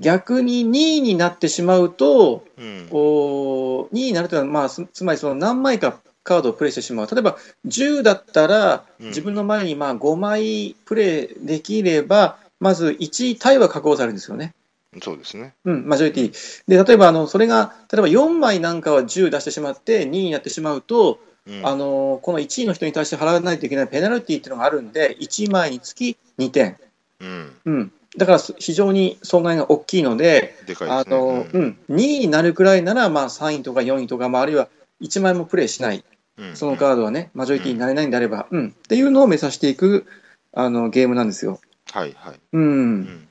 [0.00, 7.08] 逆に2位になってしまうと、うんこう2位になるというのは、まあ、すつまりその何枚かカードをプレイしてしまう。
[7.10, 14.54] 例えば10だったら、うん自分の前にまあ5枚プレイできれば、まず1位タイは確保されるんですよね。
[15.02, 16.62] そうですねうん、マジョリティ。
[16.66, 21.66] で、例えばあのそれが、例えば4枚なんかは10出してしまって2位になってしまうと、うん。
[21.66, 26.76] あのこの1位の人に対して払わないといけないペナルティっていうのがあるんで、1枚につき2点。
[27.20, 27.52] うん。
[27.64, 30.90] うん、だからす非常に損害が大きいので、でですね。
[30.90, 34.68] あのうん、2位になるくらいなら、まあ、3位とか4位とか、まあ、あるいは
[35.00, 36.04] 1枚もプレイしない、
[36.38, 36.56] うん。
[36.56, 40.06] そのカードはね、マジョリティになれないんであれば、うん、っていうのを目指していく
[40.52, 41.60] あのゲームなんですよ。
[41.92, 42.40] はいはい。
[42.52, 42.62] うん。
[42.62, 43.28] うん。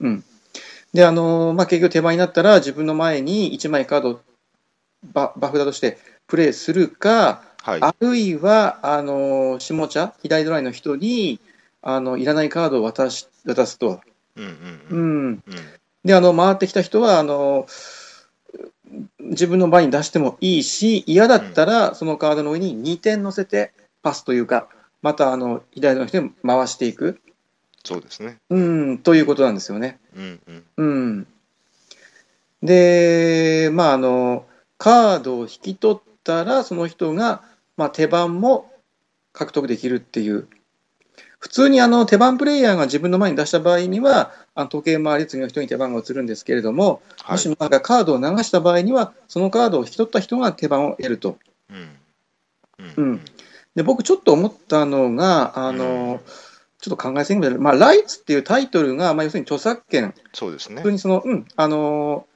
[0.00, 0.24] うん、
[0.92, 4.20] で、あのまあ、結局手前になったら、自分の前に1枚カードを
[5.12, 7.80] ババフだとしてプレイするか、はい。
[7.82, 11.38] あるいはあの下茶、左ドライの人に
[11.82, 14.00] あのいらないカードを渡し渡すと。
[14.36, 14.54] うんうんう
[14.90, 15.30] うん。
[15.32, 15.42] ん。
[16.04, 17.66] で、あの、回ってきた人は、あの、
[19.20, 24.68] 自分の場に出してもいいし、嫌だったら、そのカードの上に2点乗せて、パスというか、
[25.02, 27.20] また、あの、左の人に回していく、
[27.84, 28.38] そうですね。
[28.50, 29.98] うん、ということなんですよね。
[30.14, 30.64] うんうん。
[30.76, 31.26] うん。
[32.62, 34.46] で、まあ、あの、
[34.78, 37.42] カードを引き取ったら、その人が、
[37.78, 38.70] まあ、手番も
[39.32, 40.48] 獲得できるっていう。
[41.38, 47.32] 普通にあの手番プレイヤーが自分の前に出した場合には、あの時計回り次の人に手番が移るんですけれども、はい。
[47.32, 51.38] もしなんかカードを流した場合には、そのカードを引き取った人が手番を得ると。
[51.70, 51.88] うん。
[52.96, 53.20] うん。
[53.76, 56.20] で僕、ちょっと思ったのが、あのうん。
[56.80, 57.58] ちょっと考えすぎました。
[57.60, 60.76] まあ、ライツっていうタイトルが、まあ、要するに著作権、そうですね。
[60.82, 62.26] 普通にその、うん、あの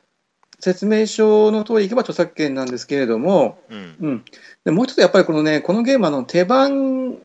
[0.62, 3.96] 説明書の通りいけば著作権なんですけれども、うん。
[4.00, 4.24] うん、
[4.64, 7.18] でもう一つやっぱりこのね、このゲームはあの手番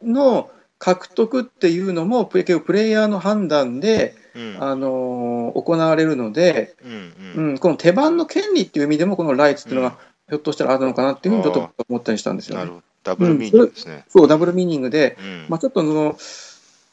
[0.00, 4.56] の獲得っていうのも、プレ結構プレイヤーの判断で、うん。
[4.60, 6.92] あの行われるので、うん
[7.36, 9.96] ううんん、この手番の権利っていう意味でも、このライツっていうのが、
[10.28, 12.70] ひょっとしたらあるのかなっていうふうにちょっと思ったりしたんですよね。
[13.02, 14.04] ダブルミーニングですね。
[14.08, 15.46] そう、ダブルミーニングで、うん。
[15.48, 16.16] まあ、ちょっとその、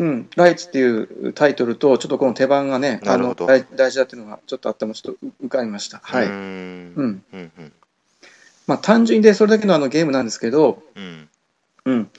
[0.01, 5.99] うん、ライツっていうタイトルと、ちょっとこの手番がね、あの大大事だっていうのがちょっとあっても、ちょっと浮かびました。
[6.01, 6.25] はい。
[6.25, 7.73] ううんんうんうん。
[8.65, 11.29] まあ、単純でそれだけのあのゲームなんですけど、うん。
[11.85, 12.09] うん、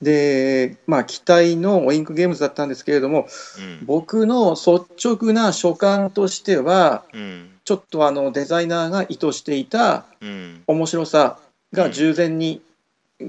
[0.00, 3.26] で、まあ、期待のオインクゲームズだったんですけれども、
[3.58, 3.86] うん。
[3.86, 7.50] 僕の率直な所感としては、うん。
[7.64, 10.62] ちょっとあのデザイナーが意図していたうん。
[10.68, 11.38] 面白さ
[11.72, 12.62] が従前に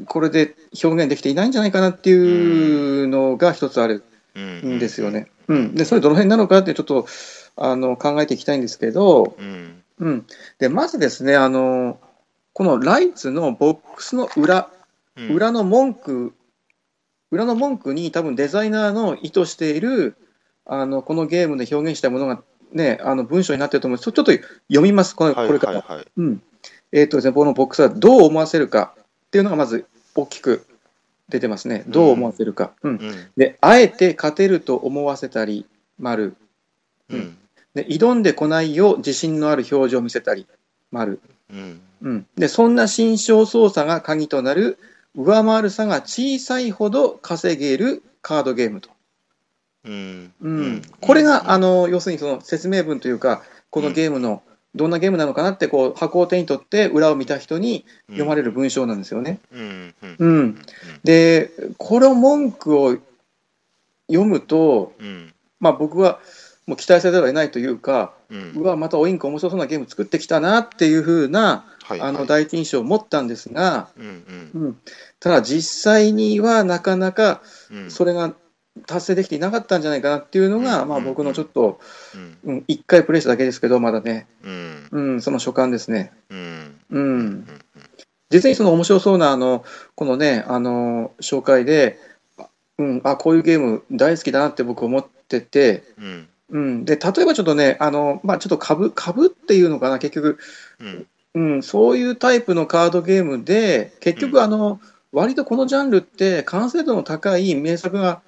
[0.08, 4.04] これで表現できていないんじゃないかなっていうのが一つある
[4.36, 4.76] うん。
[4.76, 5.28] んですよね。
[5.48, 7.06] うん、でそれどの辺なのかってちょっと
[7.56, 9.84] あの考えていきたいんですけど、うん。
[10.00, 10.26] うん、
[10.58, 12.00] でまずですねあの
[12.54, 14.70] このライツのボックスの裏
[15.16, 15.30] うん。
[15.36, 16.34] 裏の文句
[17.32, 20.16] 裏の文句に多分デザイナーの意図している
[20.66, 24.12] あのこのゲームで表現したものが、ね、あの文章になっていると思うんです。
[24.12, 25.16] ちょっと読みます。
[25.16, 26.06] これ,、はいこれから。
[26.16, 26.42] うん。
[26.92, 28.96] えーとですね、このボックスはどう思わせるか
[29.34, 30.68] っていうのがまず大きく
[31.28, 31.86] 出てますね。
[31.88, 32.74] どう思わせるか。
[32.84, 35.66] うんうんで、あえて勝てると思わせたり、
[35.98, 36.36] 丸。
[37.10, 37.36] うん
[37.74, 40.46] で、挑んでこないよ、自信のある表情を見せたり、
[40.92, 41.20] 丸。
[41.50, 42.28] うんうん。
[42.38, 44.78] で、そんな心象操作が鍵となる、
[45.16, 48.92] 上回る差が小さいほど稼げるカードゲームと。
[49.86, 50.82] うんうん。
[51.02, 53.42] これが、あのの、要するにその説明文というか、
[53.72, 54.44] このゲームの、
[54.76, 59.40] どんなゲームなのかなって、こう、箱を手に取って、裏を見た人に読まれる文章なんですよね。
[59.52, 60.62] うんうんうん。
[61.04, 62.98] で、この文句を
[64.08, 65.34] 読むと、うん。
[65.60, 66.20] まあ僕は
[66.66, 68.14] もう期待せざるを得ないというか、
[68.56, 74.78] うわ、またオインク面白そうなゲーム作ってきたなっていう風な、はいあのはい第一印象を持ったんですが、うん。
[75.20, 77.92] ただ実際にはなかなかうん。
[77.92, 78.34] それが
[78.88, 80.90] 達成できていなかったんじゃないかなっていうのが、うん。
[80.90, 81.80] まあ、僕のちょっと、
[82.16, 82.38] うん。
[82.44, 84.88] うん、1回プレイしただけですけど、まだね、うん。
[84.92, 86.12] うん、その所感ですね。
[86.30, 87.48] うん。
[88.30, 92.00] 実にその面白そうなあのこのねあの紹介で、
[92.80, 96.28] うん、あこういうゲーム大好きだなって僕思ってて、うん。
[96.50, 100.40] うん、で例えばちょっとねあの、まあ、ちょっと株株っていうのかな結局、
[100.80, 101.08] うん。
[101.36, 104.32] うん、そういうタイプのカードゲームで結うん。
[104.32, 104.80] 局あの、
[105.12, 108.22] 割とこのジャンルって完成度の高い名作が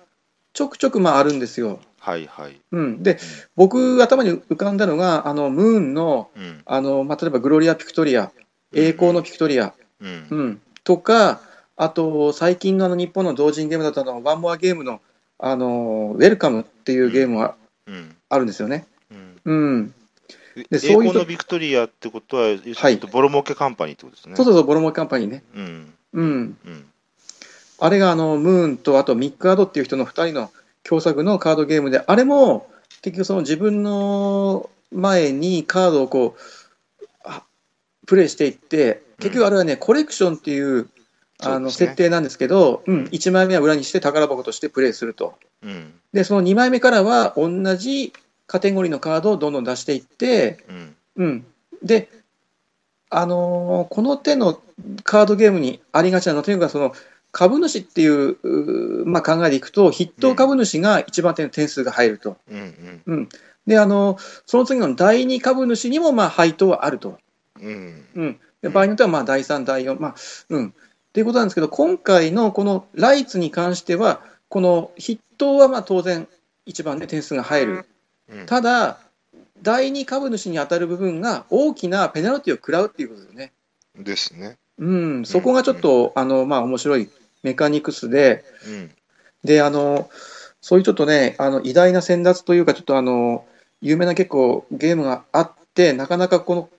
[0.55, 1.79] ちょくちょくまああるんですよ。
[1.99, 2.59] はいはい。
[2.71, 3.19] うん、で
[3.55, 6.61] 僕頭に浮かんだのがあのムーンのうん。
[6.65, 8.31] あの、まあ、例えばグロリア・ピクトリア
[8.73, 10.27] 栄光のピクトリア、うん。
[10.29, 11.41] うん、とか、
[11.75, 15.01] あと最近のあの日本の同人ゲームだったのワンモアゲームの
[15.37, 18.15] あのウェルカムっていうゲームがうん。
[18.29, 18.87] あるんですよね。
[19.43, 19.93] うん。
[20.69, 24.37] でそういうと栄光のビクトリアってことは、要するにボロモケカンパニーってことですね。
[24.37, 25.43] そうそうそう、ボロモケカンパニーね。
[25.53, 25.93] うん。
[26.13, 26.85] うん、うん
[27.79, 30.51] あれがあのムーンとあとミック・アドっていう人の2人の
[30.83, 32.67] 共作のカードゲームで、あれも
[33.01, 37.43] 結局その自分の前にカードをこうあ
[38.05, 40.89] プレイしていって、結局あれはね、コレクションっていう
[41.39, 45.35] あの設定なんですけど、うん、1枚目は裏にして宝箱としてプレイすると。
[45.63, 45.93] うん。
[46.13, 48.13] で、その2枚目からは同じ
[48.47, 50.95] カテゴリーのカードをどんどん出していって、うん。
[51.17, 51.45] うん、
[51.83, 52.09] で、
[53.09, 54.59] あのーこの手の
[55.03, 56.93] カードゲームにありがちなのは、とにかくその
[57.35, 62.37] 株主っていうまあ、考えでいくと、筆頭株主が一番手の点数が入ると。
[62.49, 63.29] うんうんうん、
[63.67, 67.17] で、あのその次の第二株主にもまあ配当はあると。
[67.59, 70.15] うんうん、で場合によってはまあ第3、第4、まあ、
[70.47, 70.67] うん。
[70.69, 70.71] っ
[71.11, 76.29] ていうことなんですけど、今回のこのライツに関しては、この筆頭はまあ当然、
[76.65, 77.85] 一番で点数が入る。
[78.29, 78.99] うんただ、
[79.61, 83.51] 第二株主に当たる部分が大きなペナルティを食らうっていうことですよね。
[83.97, 84.57] ですね。
[84.77, 87.09] うん、そこがちょっと、あの、まあ、面白い
[87.45, 88.91] メカニクスで、うん。
[89.43, 90.09] で、あの、
[90.61, 93.45] そういうちょっとね、あの、偉大な先達というか、ちょっとあの、
[93.81, 96.69] 有名な結構ゲームがあって、なかなかこの、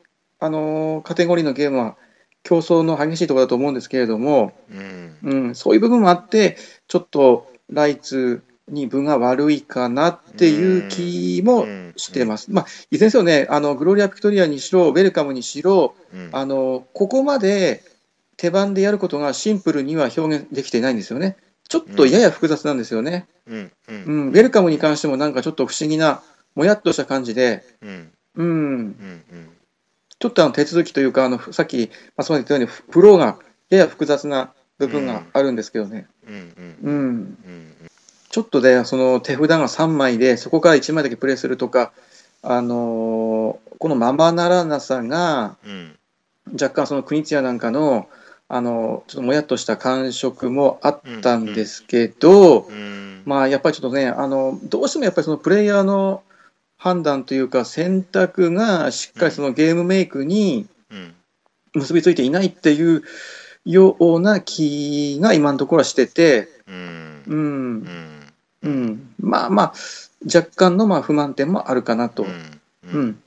[0.40, 1.96] あの、カテゴリーのゲームは
[2.42, 5.16] 競争の激しいところだと思うんですけれども、うん。
[5.22, 6.56] うん、そういう部分もあって、
[6.88, 12.50] ちょっとライツに分が悪いかなっていう気もしてます。
[12.50, 16.30] まあ、いずれにせよね、あの、グロリア・ピクトリアにしろ、ウェルカムにしろ、うん。
[16.32, 17.84] あの、ここまで
[18.36, 21.36] 手番でやることがシンプルには表現できていないんですよね。
[21.68, 23.26] ちょっとやや複雑なんですよね。
[23.46, 24.26] うんううん。
[24.26, 26.22] ん、ウェルカムに関してもなんかちょっと不思議な、
[26.54, 28.12] もやっとした感じで、うん。
[28.36, 29.22] うん、うん
[30.18, 36.06] ちょっとあの手続きというか、あのさっき、松本言ったように、フローがやや複雑な部分があるんですけどね。
[36.26, 36.76] うんうん。
[36.82, 36.94] うん。
[36.94, 37.72] うん
[38.30, 41.92] ちょっとで、その手札が3枚で、そこから1枚だけプレイするとか、
[42.42, 45.98] あのーこのままならなさが、うん。
[46.52, 48.08] 若干その国津屋なんかの、
[48.48, 53.22] あのちょっともやっとした感触もあったんですけど、うん。
[53.24, 56.22] まあやっぱりちょっとね、あのどうしてもやっぱりそのプレイヤーの
[56.78, 61.14] 判断というか、選択がしっかりそのゲームメイクにうん。
[61.74, 63.02] 結びついていないっていう
[63.64, 67.22] ような気が今のところはしてて、うん。
[67.26, 67.40] うん。
[68.62, 68.68] う、ん。
[68.68, 69.74] うん、まあまあ、
[70.24, 72.22] 若干のまあ不満点もあるかなと。
[72.22, 72.26] う
[72.92, 73.06] うん。
[73.08, 73.22] ん、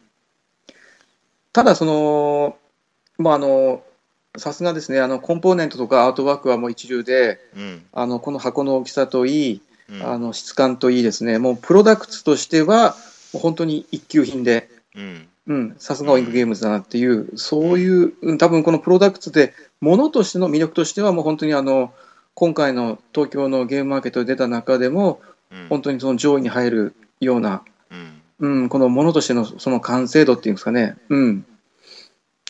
[1.53, 2.58] ただ、その、
[3.17, 3.84] まあ、あの、
[4.37, 7.85] さすがですね、あの、コンポーネントとかアートワークはもう一流で、うん。
[7.91, 10.03] あの、この箱の大きさといい、うん。
[10.03, 12.95] あの、質感といいですね、もうプロダクツとしては、
[13.33, 15.27] 本当に一級品で、うん。
[15.47, 21.91] うん、さすがオインクゲームズだなっていう、そういう、うん多分このプロダクツで、ものとしての魅力としては、もう本当にあの、
[22.35, 25.67] 今回の東京のゲームマーケットで出た中でも、うん。
[25.69, 28.19] 本当にその上位に入るような、うん。
[28.39, 31.45] うん、このものとしてのその完成度っていうんですかね、うん、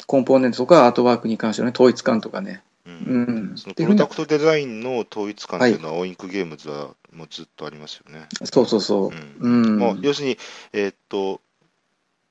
[0.10, 3.54] コンポーネントとかアートワークに関しての、ね、統一感とかね、ううん。
[3.54, 8.28] ん、そのプロダクトデザインの統一感っていうのは、オインクゲームズはもうずっとありますよね。
[8.46, 10.40] そうそうそう、うん、もう要するに、
[10.74, 11.42] えーっと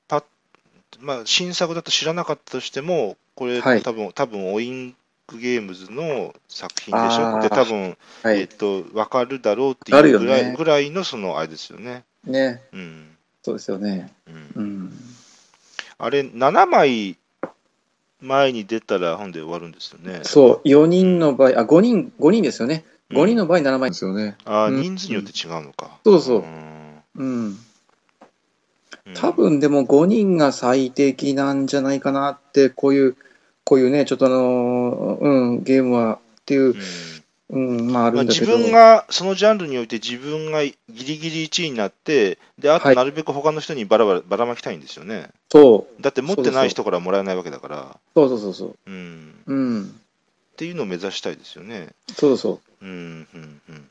[0.09, 0.25] パ
[0.99, 3.81] まあ、新作だと知らなかったとしても、これ、はい。
[3.81, 4.93] 多分多分オイン
[5.25, 7.39] クゲームズの作品でしょ？
[7.39, 12.03] って、多分はい、えーっと分かるだろうっていうぐらい,、ねぐらいのそのあれですよね。
[12.25, 13.15] ね、うん。
[13.41, 14.63] そうですよね、うん。
[14.63, 14.93] うん、
[15.97, 17.15] あれ、7枚
[18.21, 20.21] 前に出たら本で終わるんですよね。
[20.23, 23.17] そう、4人の場合、あ、5人、5人ですよね、うん。
[23.17, 24.81] 5人の場合、7枚ですよね、あーうん。
[24.81, 25.97] 人数によって違うのか。
[26.03, 26.43] そうそう。
[27.15, 27.57] うん。
[29.15, 33.15] 多分でも5人が最適なんじゃないかなって、こういう、
[33.63, 36.75] こういうね、ちょっとあの、うん、ゲームはっていうう、ん
[37.51, 42.95] うん、まああまあ、るんだけど、自分がそのジャンルにおいて自分がギリギリ1位になって、であとはい。
[42.95, 45.29] なるべく他の人にばらばらばらまきたいんですよね。
[45.51, 49.99] そう、だって持ってない人からもらえないわけだから、そうそうそうそう、うん、っうん、
[50.57, 51.89] ていうのを目指したいですよね。
[52.15, 52.85] そうそう。
[52.85, 52.87] う。
[52.87, 52.89] ん
[53.33, 53.87] うんうん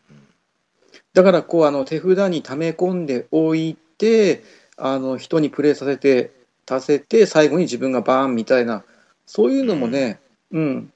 [1.15, 4.45] だからこうあの手札に溜め込んでおいて
[4.77, 6.31] あの人にプレイさせて
[6.69, 8.85] させて最後に自分がバーンみたいな
[9.27, 10.21] そういうのもね、
[10.53, 10.93] うん、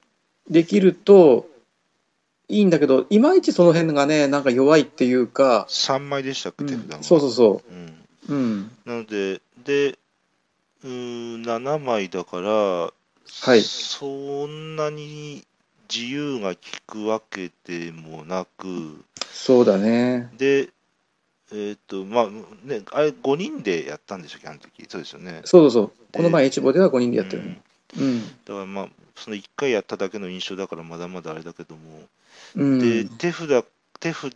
[0.49, 1.47] できると
[2.49, 6.69] いいんだけどいまいちその辺がねなんか弱いっていうか、3枚でしたっけ、うん。
[6.69, 7.03] 手札が。
[7.03, 7.73] そうそうそう。
[7.73, 8.05] ん。
[8.29, 9.97] う、うん、なので、で、
[10.83, 12.49] うーん、7枚だから、
[13.41, 13.61] はい。
[13.61, 15.43] そんなに
[15.93, 20.29] 自由が利くわけでもなく、そうだね。
[20.37, 20.69] で、
[21.51, 22.27] えっ、と、まあ、
[22.65, 24.85] ね、あれ、5人でやったんでしたっけ、あの時。
[24.87, 25.41] そうですよね。
[25.45, 25.91] そうそうそう。
[26.11, 27.61] この前 H ボでは5人でやったよね。
[27.97, 28.21] うん。
[28.21, 32.01] だからまあ、その1回やっただけの印象だから、まだまだあれだけども、
[32.55, 33.65] うん、で、手札、
[33.99, 34.31] 手札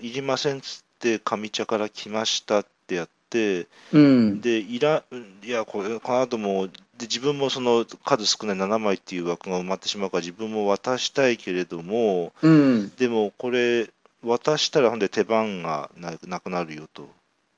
[0.00, 5.04] いりませんっつって、上茶から来ましたってやって、うん、で、いら、
[5.44, 13.88] いや、これ、この後も、で、自分もその数少ない7枚っていう枠が埋まってしまうから、自分も渡したいけれども、うん、でもこれ、
[14.24, 17.08] 渡したらほんで手番がななくなるよと。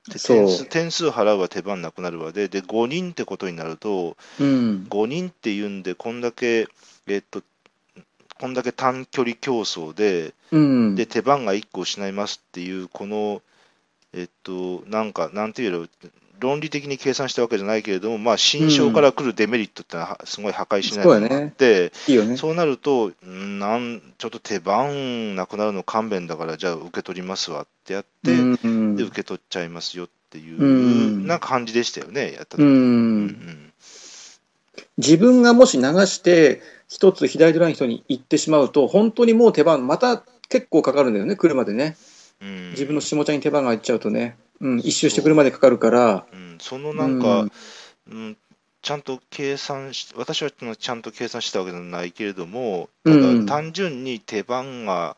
[0.09, 6.67] 点数点数払うは手番なくなるわで、で、5人ってことになると、うん、5人っていうんで、こんだけ、
[7.07, 7.43] えっと、
[8.41, 13.43] こんだけ短距離競争で、うん、で、手番が1個失いますっていう、この、
[14.13, 15.87] えっと、なんか、なんていうの、
[16.39, 22.35] 論理的に計算したわけじゃないけれども、まあ、新章から来るデメリットってのは、すごい破壊しないものがあって、いいよね。
[22.35, 28.95] そうなると、んなんちょっと手番なくなるの勘弁だから、じゃあ受け取りますわってやって、うん。
[28.95, 31.27] で、受け取っちゃいますよっていう、うん。
[31.27, 32.63] な感じでしたよね、やった時。
[32.63, 33.73] ううんん、
[34.97, 41.95] 自分がもし流して一つ左ドライの人に行ってしまうと本当にもう手番また結構かかるんだよね来るまでね。
[42.41, 42.71] うん。
[42.71, 46.25] 自分の下茶に手番が行っちゃうとね、うん、一周してくるまでかかるから。
[46.33, 46.35] う。
[46.35, 47.47] ん、そのなんか、
[48.09, 48.37] うん。
[48.81, 53.45] ちゃんと計算し、私はちゃんと計算したわけではないけれども、たうん。
[53.45, 55.15] だ単純に手番が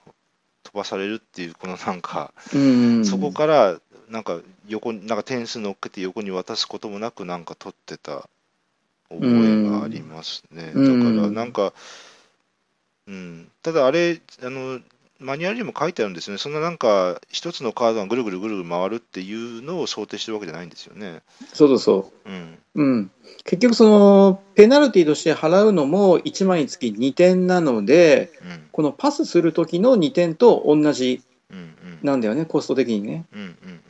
[0.61, 3.03] 飛ばされるっていう、このなんか、うん。
[3.03, 8.29] そこからなんか横に、なんか点数乗っけて横に渡すこともなく、なんか取ってた
[9.19, 10.71] 覚えがありますね。
[10.73, 11.73] うんだからなんか、
[13.07, 14.79] うん、ただあれ、あの、
[15.19, 16.37] マニュアルにも書いてあるんですよね。
[16.37, 21.21] そんななんか、一つのカードがぐるぐるぐるぐる回るっていうのを想定してるわけじゃないんですよね。
[21.53, 22.57] そうそうそうん。
[22.75, 23.11] う、うん、
[23.43, 28.63] 結局そのペナルティとして払うのも1枚につき2点なのでうん。
[28.71, 31.57] このパスする時の2点と同じうん。
[31.57, 31.99] うん。
[32.01, 33.25] なんだよねコスト的にね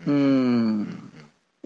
[0.05, 1.12] うん。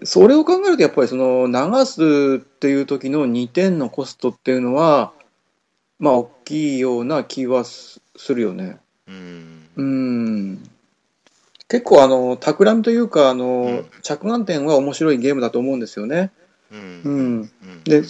[0.04, 5.12] それを考えるとやっぱりその流すっていう時の2点のコストっていうのは
[5.98, 8.78] まあ大きいような気はすするよね。
[9.08, 9.68] うん。
[9.76, 10.70] うん
[11.68, 16.30] 結構あの企みというかあの、うん着眼点は面白いゲームだと思うんですよね。
[16.72, 17.02] うん。
[17.04, 17.40] ううん。
[17.42, 17.50] ん、
[17.84, 18.02] で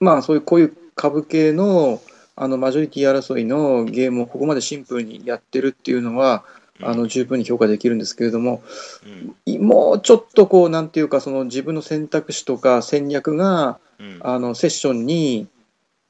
[0.00, 2.00] まあそういうこういう株系の
[2.34, 6.44] あのマジョリティ争いのゲームをここまでシンプルにやってるっていうのは
[6.82, 8.62] あの十分に評価できるんですけれども
[9.04, 9.34] うん。
[9.46, 14.18] いもうちょっとこうなんていうかその自分の選択肢とか戦略がうん。
[14.20, 15.48] あのセッションに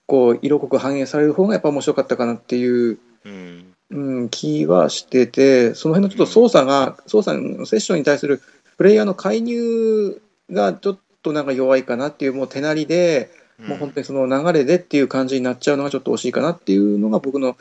[0.07, 3.73] こう色濃く反映される方がやっぱ面白かったかなっていう、うん。
[3.89, 8.43] うん、気はしててその辺のちょっと操作が操作のセッションに対する
[8.77, 17.57] プレイヤーの介入がちょっとなんか弱いかなっていうもう手なりで、もう本当にその流れでっていう感じになっちゃうのがちょっと惜しいかなっていうのが僕の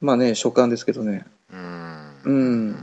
[0.00, 1.97] まあね所感ですけどねうん。
[2.28, 2.70] ううん。
[2.70, 2.76] ん。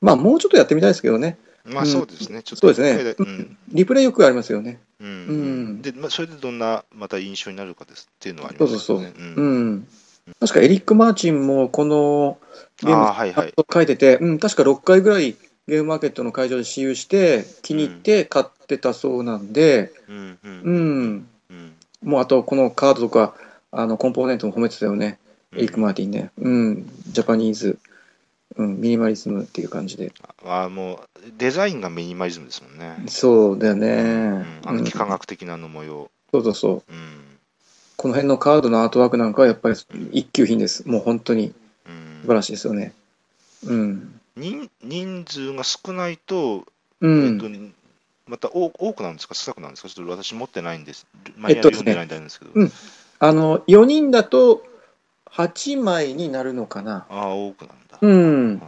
[0.00, 1.38] まあもうちょっとやってみたいですけどね。
[1.64, 2.42] まあそうですね。
[2.42, 3.16] ちょっとそうですね。
[3.68, 4.78] リプレイよくありますよね。
[5.00, 5.68] ううん。
[5.78, 5.82] ん。
[5.82, 9.12] で、まあそれでどんなまた印象になるかですっていうのはありますよね。
[9.18, 9.74] ううん。
[9.74, 9.88] ん。
[10.40, 12.38] 確かエリック・マーチンもこの
[12.82, 13.54] ゲームああ、はいはい。
[13.72, 15.36] 書いてて、うん、確か6回ぐらい
[15.68, 21.26] ゲームマーケットの会場で私有して気に入って買ってたそうなんで、うん。
[22.02, 23.34] もうあとこのカードとか
[23.72, 25.18] あのコンポーネントも褒めてたよね、
[25.52, 25.58] うん。
[25.58, 27.78] エリック・マーティンね、うん、ジャパニーズ、
[28.58, 30.12] うん、ミニマリズムっていう感じで、
[30.44, 33.04] ああ、もうデザインがミニマリズムですもんね。
[33.08, 36.10] そうだようねん、あのうん幾何学的なの模様。
[36.32, 37.38] そうそうそう、うん。
[37.96, 39.76] この辺のカードのアートワークなんかはやっぱり
[40.12, 41.52] 一級品です、もう本当に
[41.86, 42.92] うん素晴らしいですよね。
[43.66, 46.64] うん、人人数が少ないと、
[47.00, 47.46] うえっんと、
[48.26, 51.06] また多多くなんですか、少なくなんですか、ちょっと私持ってないんです。
[51.36, 52.52] マニュアル読んでないんですけど。
[52.54, 52.72] うん
[53.18, 54.62] あの4人だと
[55.30, 57.06] 8枚になるのかな。
[57.08, 57.76] ああ、多くなんだ。
[58.00, 58.62] うん。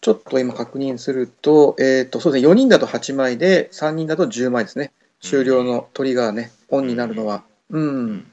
[0.00, 4.92] ちょっと今確認すると、えっ、と、そうですね、4人だと8枚で、3人だと10枚ですね。
[5.20, 7.42] 終了のトリガーね、オンになるのは。
[7.70, 8.26] ううんん。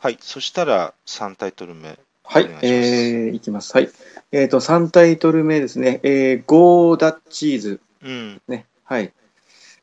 [0.00, 1.98] はい、そしたら3タイトル目。
[2.24, 3.74] はいいえー、いきます。
[3.74, 3.90] はい。
[4.32, 6.00] えっ、と、3タイトル目ですね。
[6.02, 7.80] えー、ゴーダッチーズ。
[8.02, 8.42] うん。
[8.48, 8.66] ね。
[8.84, 9.12] はい。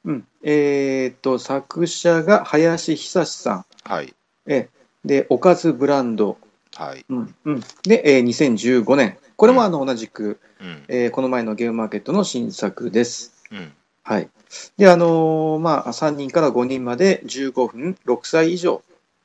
[0.05, 0.27] うん。
[0.43, 3.65] えっ、と、作者が林久志さん。
[3.83, 4.13] はい。
[4.47, 4.75] えー
[5.05, 6.37] で、おかずブランド。
[6.75, 7.05] はい。
[7.09, 10.83] うんうん、で、えー2015年、これもあの同じく、うん。
[10.87, 13.33] えーこの前のゲームマーケットの新作です。
[13.51, 13.71] うん。
[14.03, 14.29] はい。
[14.77, 18.81] で、あのーまあ、3人から5人まで15分、6歳以上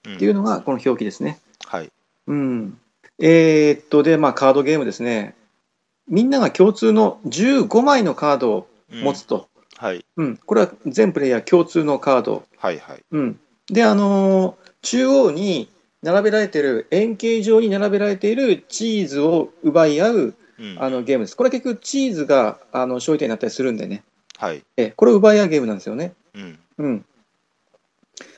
[0.07, 1.39] うんっていうのがこの表記ですね。
[1.67, 1.91] はい。
[2.27, 2.79] うん。
[3.19, 5.35] えーっと、で、まあ、カードゲームですね。
[6.09, 9.49] みんなが共通の15枚のカードをうん持つと。
[9.77, 10.05] はい。
[10.17, 10.37] うん。
[10.39, 12.45] これは全プレイヤー共通のカード。
[12.57, 12.79] はい。
[12.79, 13.03] はい。
[13.13, 13.41] うん。
[13.69, 15.69] で、あのー中央に
[16.03, 20.77] 並べられている、円形状に並べられているチーズを奪い合ううん。
[20.79, 21.37] あのゲームです。
[21.37, 24.05] これは結局チーズがあの勝利点になったりするんでね。
[24.37, 24.63] はい。
[24.77, 26.13] えこれを奪い合うゲームなんですよね。
[26.35, 26.59] うん。
[26.79, 27.05] うん。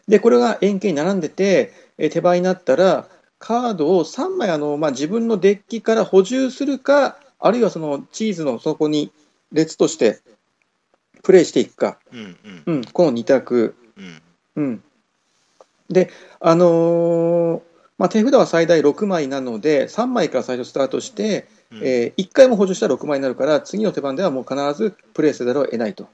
[0.06, 3.08] で、これが円形に並んでて、え手番になったら、
[3.38, 9.10] カードを3枚あの、まあ、自分のデッキから補充するか、あるいはそのチーズのそこに
[9.50, 10.20] 列として
[11.24, 12.36] プレイしていくか、うん。
[12.66, 12.76] うん。
[12.76, 13.74] うん、この2択。
[13.96, 14.22] うん。
[14.54, 14.82] うん、
[15.92, 17.62] で、あのー
[17.98, 26.08] まあ、手札は最大6枚なので、3枚から最初スタートして、うんえ1回も補助したら6枚になるから、次の手番ではもう必ずプレイせざるを得ないと。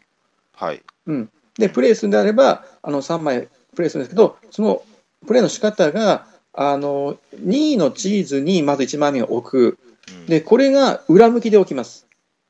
[0.54, 0.82] はい。
[1.06, 4.82] うん、で、プレイするんであれば、あの3枚プレイするんですけど、その
[5.26, 9.78] プレイの仕方が、あの2位のチーズにまず1枚目を置く。
[10.10, 12.06] うん、で、これが裏向きで置きます。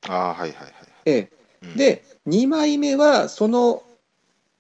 [0.06, 0.38] ああ、はい。
[0.38, 0.52] はい。
[0.52, 0.72] はい。
[1.06, 1.30] ええ
[1.62, 3.82] うん、で、2枚目は、その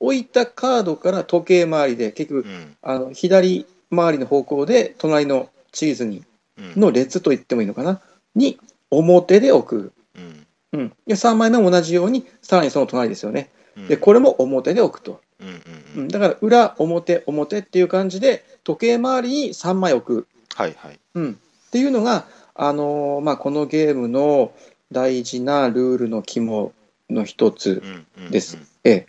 [0.00, 2.76] 置いたカードから時計回りで、結局う、ん。
[2.82, 6.24] あの左回りの方向で、隣のチーズに
[6.58, 6.80] うん。
[6.80, 8.00] の列と言ってもいいのかな、
[8.34, 8.58] に
[8.90, 9.92] 表で置く。
[10.16, 10.46] うん。
[10.72, 13.50] うん、で3枚目も同じように、さらにその隣ですよね。
[13.76, 13.88] うん。
[13.88, 15.20] で、これも表で置くと。
[15.40, 15.48] うん。
[15.48, 15.54] うん。
[15.54, 15.60] う
[15.96, 16.08] うんん。
[16.08, 20.26] だから、裏、表、表っていう感じで、時計回りに3枚置く。
[20.54, 20.74] はい。
[20.78, 20.98] はい。
[21.14, 24.52] うん、っていうのが、あのーまあ、このゲームの
[24.90, 26.72] 大事なルールの肝
[27.08, 27.82] の一つ
[28.18, 28.24] うん。
[28.24, 28.30] うん。
[28.30, 28.58] です。
[28.84, 29.06] ええ、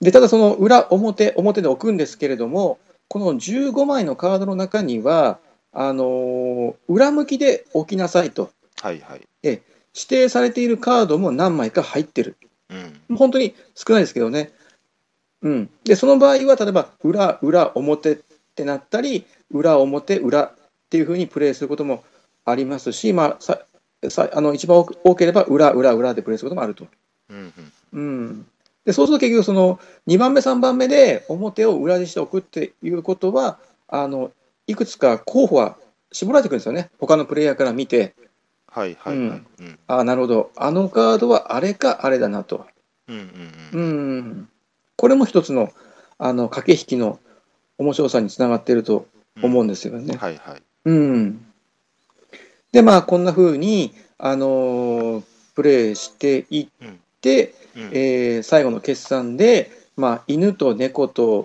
[0.00, 2.78] でただ、その裏、表、表で置くんですけれども、
[3.08, 5.38] この15枚のカードの中には、
[5.72, 9.00] あのー裏向きで置きなさいとはい。
[9.00, 9.20] はい。
[9.96, 12.36] 指定されているカードも何枚か入ってる。
[13.08, 13.16] うん。
[13.16, 14.52] 本当に少ないですけどね。
[15.42, 18.18] うん、でその場合は、例えば裏、裏、表っ
[18.54, 20.52] てなったり、裏、表、裏っ
[20.90, 22.04] ていうふうにプレイすることも
[22.44, 23.60] ありますし、まあ、さ
[24.08, 26.86] さあの一番多ければ裏、裏、裏でプレイすることもあると。
[27.30, 27.52] うん。
[27.92, 28.46] うん、
[28.86, 33.58] でそうすると結局その2番目、3番目で表を裏にしておくっていうことは
[33.88, 34.30] あの
[34.66, 35.76] いくつか候補は
[36.12, 38.14] 絞られてくるんですよね、他のプレイヤーから見て、
[38.68, 38.96] はい。
[38.98, 39.18] はい。
[39.18, 39.42] はい。
[39.60, 39.78] うん。
[39.88, 42.66] ああ、なるほど、あのカードはあれかあれだなと。
[43.08, 43.16] うん。
[43.72, 44.18] ううん。
[44.18, 44.48] ん、
[44.96, 45.72] これも一つの
[46.18, 47.18] あの駆け引きの
[47.78, 49.06] 面白さにつながっていると
[49.42, 50.16] 思うんですよね。
[50.16, 50.36] はい。
[50.36, 50.62] はい。
[50.84, 51.46] うん、
[52.72, 55.24] で、まあ、こんな風に、あのー
[55.54, 56.86] プレイしていって、
[57.76, 57.90] うん。
[57.92, 61.44] えー最後の決算で、まあ、犬と猫と、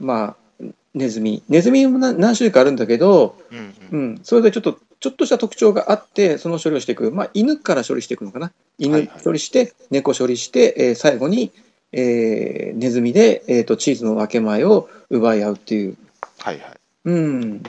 [0.00, 0.64] まあ、
[0.94, 3.74] ネズミ、ネズミもな何種類かあるんだけど、うん。
[3.90, 3.96] う。
[3.96, 11.50] ん、それでちょっとちょっとした特徴があって、その処理をしていく、まあ、犬から処理していくのかな、は犬いはい処理して、猫処理して、えー最後に、
[11.92, 15.96] えーネズミで、えー、とチーズの分け前を奪い合うっていう、
[16.38, 16.58] はい。
[16.58, 16.76] はい。
[17.04, 17.62] うん、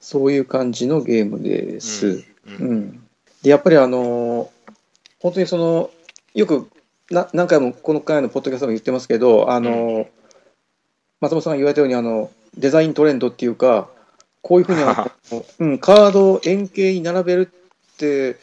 [0.00, 2.06] そういう感じのゲームです。
[2.06, 2.24] う。
[2.60, 3.02] うんん
[3.42, 4.48] でやっぱりあのー
[5.20, 5.90] 本当にその
[6.34, 6.68] よく
[7.10, 10.06] な何回もこの回のポッドキャストでも言ってますけど、あのー
[11.18, 13.88] 松本さんが言われたようにあのデザイントレンドっていうか
[14.42, 18.36] こういうふうにあの、 うん、カードを円形に並べるって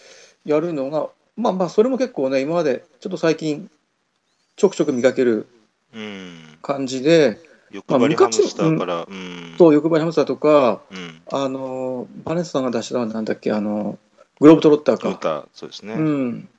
[0.44, 3.70] やるのがまあまあそれも結構ね今までちょっと最近
[4.56, 5.48] ちょくちょく見かける
[5.94, 6.58] うん。
[6.64, 7.40] 感じで
[7.70, 9.06] 欲張りハムスターから。
[9.08, 9.56] うん。
[9.58, 11.22] そう欲張りハムスターとかうん。
[11.32, 14.00] あのーバネスさんが出したのはなんだっけあの
[14.40, 15.10] グローブトロッターか。
[15.10, 15.94] 歌、そうですね。
[15.94, 16.50] ううん。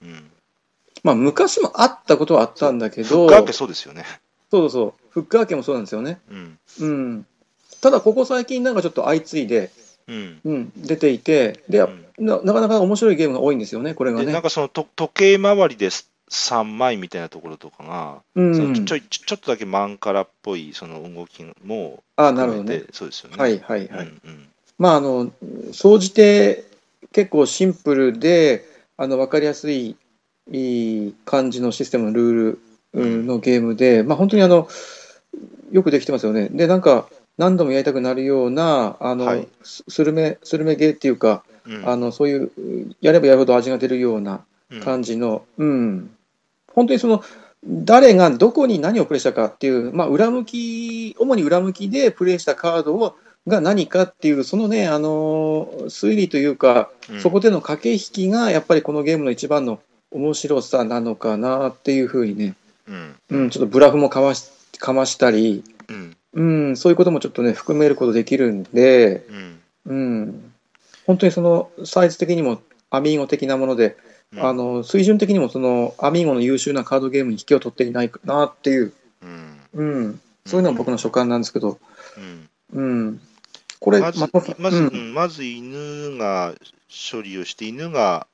[1.05, 4.05] んまあ、昔もあったことはあったんだけど、ガーケそうですよね。
[4.51, 6.19] そうそうそう、フッカー家もそうなんですよね。
[6.31, 6.59] うん。
[6.81, 7.27] うん、
[7.81, 9.71] ただ、ここ最近、なんかちょっと相次いで、
[10.09, 10.41] うん。
[10.45, 14.43] うん、出ていてでうんな、なかなか面白いゲームが多いんですよね、これがで、なんね。
[14.43, 22.85] かそのと時計回りです3枚みたいなところとかが、うんちょちょっとだけマンカラっぽいその動きもあなるほどね。
[22.93, 23.37] そうですよね。
[23.39, 24.07] はいはいはい。
[24.07, 25.31] うんうんまあ、あの、
[25.73, 26.65] 総じて
[27.13, 28.65] 結構シンプルで、
[28.97, 29.97] あの分かりやすい
[30.51, 32.59] いい感じのシステムのルール
[32.93, 34.69] うんのゲームで、まあ、本当にあの
[35.73, 36.49] よくできてますよね。
[36.51, 39.49] で、なんか何度もやりたくなるような、あの、はい。
[39.63, 41.89] ススルメ、スルメゲーっていうか、うん。
[41.89, 42.51] あのそういう、
[43.01, 44.81] やればやるほど味が出るようなうん。
[44.81, 46.11] 感じの、うん、
[46.73, 47.23] 本当にその、
[47.67, 53.17] 誰がどこに何をプレイしたかっていう、まあ、裏向き、主に裏向きでプレイしたカードを
[53.47, 57.21] が何かっていう、そのね、あの推理というか、うん。
[57.21, 59.81] そこでの駆け引きが、やっぱりこのゲームの一番の
[60.15, 62.55] 面白さなのかなっていうふうにね、
[62.89, 63.17] うん。
[63.31, 64.49] うん、ちょっとブラフもかまし
[64.79, 66.17] かましたり、うん。
[66.35, 69.61] うん、そういうこともちょっとね、含めることできるんで、うん。
[69.87, 70.53] うん、
[71.07, 73.97] 本当にそのサイズ的にもアミーゴ的なもので、
[74.33, 74.47] うん。
[74.47, 78.93] あの水準的にもそのアミーゴの優秀なカードゲームに引けを取っていないかなっていう、
[79.23, 79.59] うん。
[79.75, 81.79] うん、そういうのは僕の所感なんですけど、
[82.17, 82.49] うん。
[82.73, 83.21] うん、
[83.81, 84.21] これ、まず
[84.59, 86.55] まず、まず犬が
[87.13, 88.27] 処理をして、犬が、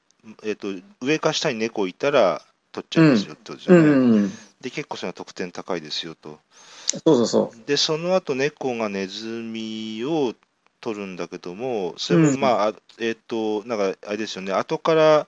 [0.44, 0.68] えっと
[1.00, 2.42] 上か下に猫いたら
[2.72, 3.88] 取っちゃいますよってことですうよね。
[3.88, 6.38] んうんうん、で、結構それは得点高いですよと。
[6.86, 10.34] そうそうそで、その後猫がネズミを
[10.80, 12.40] 取るんだけども、それもうん。
[12.40, 15.26] まあ、あえっ、と、なんかあれですよね、後から、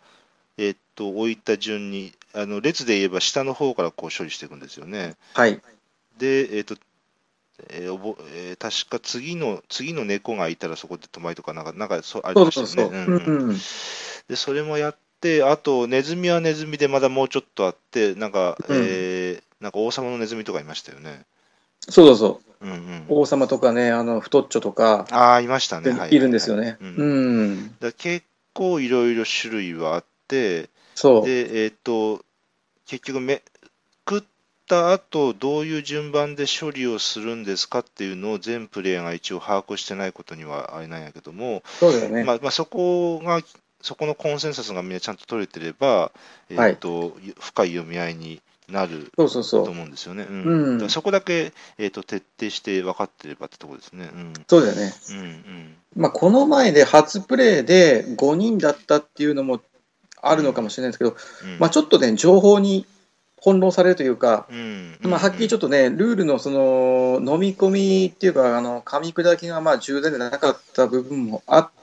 [0.56, 5.16] えっ、と、置いた順に、あの列で言えば下の方からこう処理していくんですよね。
[5.36, 5.60] う、はい、
[6.18, 6.76] で、えっ、と、
[7.68, 12.98] えーおぼえー確か次の次の猫がいたらそこで止まりとか、なんか、なんかそうありましたそうそう、よね。
[12.98, 13.24] うんうん。
[13.24, 13.56] うんうん
[14.28, 21.22] で、それもやって、あと、ネズミはネズミでまだもうちょっとあって、なんか、うんえーなんか王様のネズミとかいましたよね。
[21.88, 23.04] そうそうそう、うんうん。
[23.08, 25.92] 王様とかね、あの太っちょとか、ああ、いましたね。
[25.92, 26.76] はいいるんですよね。
[26.80, 32.24] ううんん、だ結構いろいろ種類はあって、そう、で、えっ、と、
[32.86, 33.42] 結局め、
[34.08, 34.24] 食っ
[34.66, 42.24] た後、どういう順番で処理をするんですかっていうのを全プレイヤーが一応把握してないことにはあれなんやけども、そうだよね。
[42.24, 43.40] まあまあ、そこが、
[43.82, 46.12] そこのコンセンサスがみんなちゃんと取れてれば、
[46.48, 49.72] えっ、と、深い読み合いになるそうそうそとう。
[49.72, 50.26] 思うんですよね。
[50.88, 54.08] そこだけ、えー、と徹底して分かってればってところですね。
[54.12, 54.92] うんそうだよね。
[55.10, 59.60] うんうんまあ、この前で初プレイで5人だったっていうのも
[60.22, 62.86] あるのかもしれないですけど、うんまあ、ちょっとね、情報に
[63.42, 71.81] 翻弄されるというか、うんまあ、はっきりちょっとね、ルールのその飲み込みっていうか、あの噛み砕きがまあ重大でなかった部分もあって、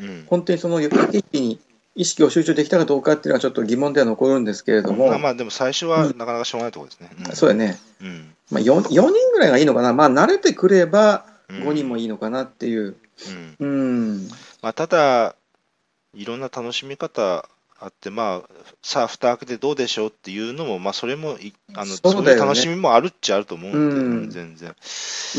[0.00, 0.24] うん。
[0.26, 1.60] 本当にその駆け引きに
[1.94, 7.10] 意識を集中できたかどうかっていうのはちょっと疑問では残るんですけれども、まあまあでも最初はなかなかしょうがないところですね。
[7.32, 7.36] ん。
[7.36, 8.34] そうだね、うん。
[8.50, 11.56] まあ4、4人ぐらいがいいのかな、まあ、慣れてくればうん。
[11.68, 12.96] 5人もいいのかなっていう。
[13.60, 13.66] うん。
[13.66, 14.28] うん。
[14.62, 15.36] まあ、ただ、
[16.14, 17.48] いろんな楽しみ方
[17.80, 18.50] あって、まあ、
[18.82, 24.74] さあ、蓋開けてどうでしょうっていうのも、まあ、それもいあのそうね楽しみもあるっちゃあると思うんで、うん全然。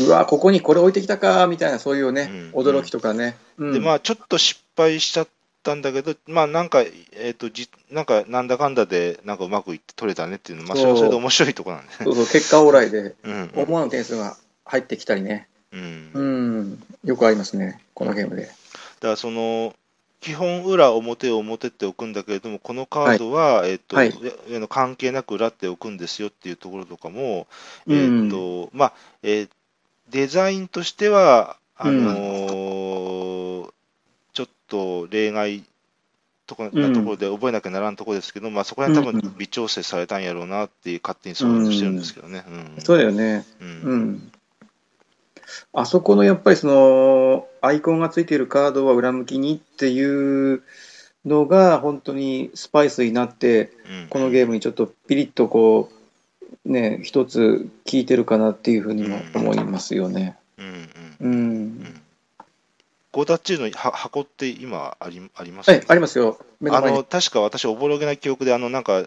[0.00, 3.36] うわ、ここにこれ置いてきたかみたいな、そういうね、うん驚きとかね。
[3.58, 5.28] うんで、まあ、ちょっと失敗しちゃっ
[5.62, 11.92] たんだけど、まあ、なんか、えっ、と、じなんか、なんだかんだで、なんかうまくいって取れたねっていうのは、まあ、それはそれで面白いところなんで。
[12.04, 15.48] そうそう結果オーライでうん思わぬ点数が入ってきたりね。
[15.72, 18.42] うん、よくありますね、このゲームで。
[18.42, 19.74] だからその
[20.26, 24.12] 基本裏表を表っておくんだけれどもこのカードは、えっとはい。
[24.68, 27.46] 関係なく裏っておくんですよっていうところとかも、
[27.86, 29.48] うんえっとまあえー
[30.10, 33.72] デザインとしてはあのー
[34.32, 35.62] ちょっと例外
[36.48, 42.44] とかなところで覚えなきゃならんところですけど、まあ、そこら辺多うん分微調整されたんやろうなっていう勝手に想像してるんですけどね。
[42.48, 42.82] うん。
[42.82, 43.44] そうだよね。
[43.60, 43.68] うん。
[43.68, 44.32] うん。
[45.72, 50.62] あそこのやっぱりそのアイコンがついているカードは裏向きにっていう
[51.24, 54.08] のが本当にスパイスになってうん。
[54.08, 55.90] このゲームにちょっとピリッとこ
[56.64, 60.36] うね一つ効いてるかなっていうふうにも思いますよね。
[60.58, 60.86] うんうん。
[61.20, 61.32] うん。
[61.32, 62.00] うん。
[63.16, 66.38] ゴーダッチーのは箱って今ありありますはい、ありますよ。
[66.70, 68.84] あの確か私、おぼろげな記憶で、あのなん。
[68.84, 69.04] か、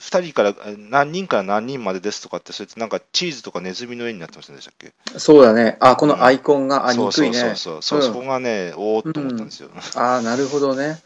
[0.00, 4.92] 2人から何人から何人までですとかって、それってなんかチーズとかネズミの絵になってませんでしたっけ？
[5.18, 5.76] そうだね。
[5.80, 7.38] あ、このアイコンが、あ、そう憎いね。
[7.38, 9.68] そうそうそう、そううんそこがね、おおっと思ったんですよ。
[9.94, 11.00] ああ、なるほどね。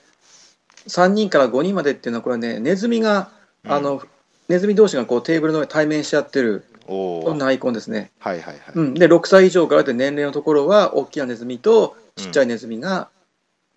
[0.86, 3.30] 3人から5人までっていうのは、これね、ネズミが、
[3.64, 4.02] うんあの、
[4.48, 8.12] ネズミ同士がこうテーブルの上で対面し合ってる、そんなアイコンですね。
[8.18, 8.74] はいはいはい。
[8.74, 8.94] うん。
[8.94, 13.08] で、6歳以上からで年齢のところは、大きなネズミとちっちゃいネズミが、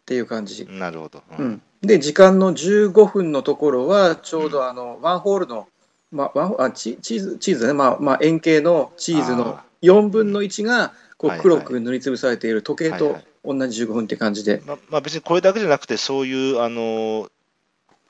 [0.01, 0.65] っていう感じ。
[0.69, 1.23] なるほど。
[1.39, 1.43] う。
[1.43, 1.61] ん。
[1.81, 5.67] で、時間の15分のところは、ちょうどあの、ワンホールの、
[6.11, 7.73] まあ、ワンホあチチーズ、チーズだね。
[7.73, 14.61] まあ、まあ、円形のチーズのあ4分の1が、こはいう黒く塗りつぶされている時計と同じ15分って感じで。
[14.65, 17.29] ままあ、別にこれだけじゃなくて、そういうあの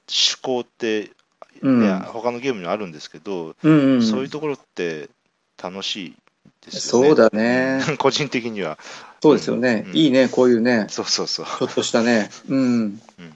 [0.07, 1.11] 趣向って、ね
[1.61, 4.03] うん他のゲームにもあるんですけど、うんうん。
[4.03, 5.09] そういうところって
[5.61, 6.15] 楽しい
[6.63, 7.07] ですよね。
[7.07, 7.83] そうだね。
[7.89, 8.77] う ん個人的には。
[9.21, 9.85] そうですよね。
[9.87, 11.45] うんいいね、こういうね、そうそうそう。
[11.45, 12.29] ちょっとしたね。
[12.47, 13.01] うん。
[13.19, 13.33] うん